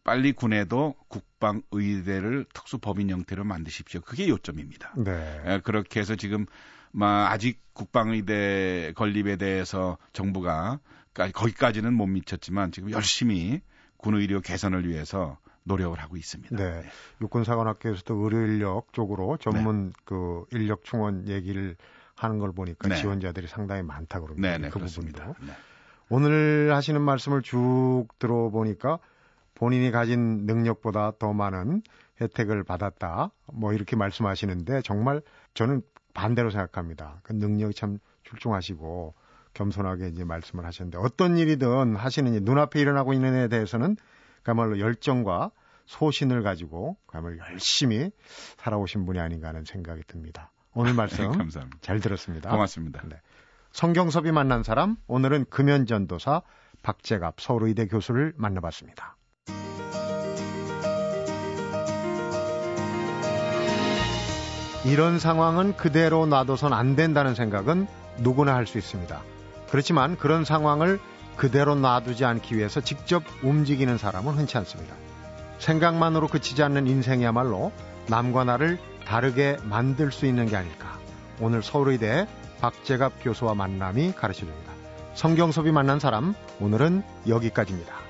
빨리 0.03 0.33
군에도 0.33 0.95
국방의대를 1.07 2.45
특수법인 2.53 3.09
형태로 3.09 3.43
만드십시오. 3.43 4.01
그게 4.01 4.27
요점입니다. 4.27 4.93
네. 4.97 5.41
에, 5.45 5.59
그렇게 5.59 5.99
해서 5.99 6.15
지금 6.15 6.45
마, 6.91 7.29
아직 7.29 7.61
국방의대 7.73 8.93
건립에 8.95 9.37
대해서 9.37 9.97
정부가 10.11 10.79
거기까지는 11.13 11.93
못 11.93 12.07
미쳤지만 12.07 12.71
지금 12.71 12.91
열심히 12.91 13.61
군 13.97 14.15
의료 14.15 14.41
개선을 14.41 14.87
위해서 14.87 15.37
노력을 15.63 15.97
하고 15.97 16.17
있습니다. 16.17 16.55
네. 16.55 16.81
네. 16.81 16.83
육군사관학교에서도 17.21 18.15
의료 18.15 18.37
인력 18.41 18.93
쪽으로 18.93 19.37
전문 19.37 19.87
네. 19.87 19.93
그 20.05 20.45
인력 20.51 20.83
충원 20.83 21.27
얘기를 21.27 21.75
하는 22.15 22.39
걸 22.39 22.51
보니까 22.51 22.89
네. 22.89 22.95
지원자들이 22.95 23.47
상당히 23.47 23.81
많다 23.81 24.19
그럽니다. 24.19 24.49
네, 24.49 24.57
네, 24.57 24.69
그 24.69 24.79
그렇습니다. 24.79 25.25
부분도. 25.25 25.45
네. 25.51 25.57
오늘 26.09 26.73
하시는 26.73 27.01
말씀을 27.01 27.41
쭉 27.41 28.07
들어보니까 28.19 28.99
본인이 29.55 29.91
가진 29.91 30.45
능력보다 30.45 31.13
더 31.17 31.33
많은 31.33 31.81
혜택을 32.21 32.63
받았다. 32.63 33.31
뭐 33.53 33.73
이렇게 33.73 33.95
말씀하시는데 33.95 34.81
정말 34.81 35.21
저는 35.53 35.81
반대로 36.13 36.49
생각합니다. 36.49 37.19
그 37.23 37.33
능력이 37.33 37.73
참 37.73 37.97
출중하시고 38.23 39.13
겸손하게 39.53 40.09
이제 40.09 40.23
말씀을 40.23 40.65
하셨는데 40.65 40.97
어떤 40.99 41.37
일이든 41.37 41.95
하시는 41.95 42.33
일, 42.33 42.41
눈앞에 42.43 42.79
일어나고 42.79 43.13
있는 43.13 43.35
에 43.35 43.47
대해서는 43.47 43.97
그야말로 44.43 44.79
열정과 44.79 45.51
소신을 45.85 46.43
가지고 46.43 46.97
그야말로 47.05 47.37
열심히 47.39 48.11
살아오신 48.57 49.05
분이 49.05 49.19
아닌가 49.19 49.49
하는 49.49 49.63
생각이 49.65 50.03
듭니다. 50.07 50.51
오늘 50.73 50.93
말씀 50.93 51.31
감사합니다. 51.37 51.77
잘 51.81 51.99
들었습니다. 51.99 52.49
고맙습니다. 52.49 53.01
네. 53.07 53.17
성경섭이 53.71 54.31
만난 54.31 54.63
사람 54.63 54.95
오늘은 55.07 55.45
금연전도사 55.49 56.41
박재갑 56.83 57.39
서울의대 57.41 57.87
교수를 57.87 58.33
만나봤습니다. 58.37 59.17
이런 64.85 65.17
상황은 65.17 65.77
그대로 65.77 66.25
놔둬선 66.25 66.73
안 66.73 66.95
된다는 66.95 67.35
생각은 67.35 67.87
누구나 68.19 68.55
할 68.55 68.67
수 68.67 68.77
있습니다. 68.77 69.21
그렇지만 69.69 70.17
그런 70.17 70.43
상황을 70.43 70.99
그대로 71.35 71.75
놔두지 71.75 72.25
않기 72.25 72.57
위해서 72.57 72.81
직접 72.81 73.23
움직이는 73.43 73.97
사람은 73.97 74.35
흔치 74.35 74.57
않습니다. 74.59 74.95
생각만으로 75.59 76.27
그치지 76.27 76.61
않는 76.63 76.87
인생이야말로 76.87 77.71
남과 78.07 78.43
나를 78.43 78.79
다르게 79.05 79.57
만들 79.63 80.11
수 80.11 80.25
있는 80.25 80.45
게 80.45 80.55
아닐까. 80.55 80.97
오늘 81.39 81.63
서울의대 81.63 82.27
박재갑 82.61 83.23
교수와 83.23 83.55
만남이 83.55 84.13
가르쳐 84.13 84.39
줍니다. 84.39 84.71
성경섭이 85.15 85.71
만난 85.71 85.99
사람, 85.99 86.33
오늘은 86.59 87.03
여기까지입니다. 87.27 88.02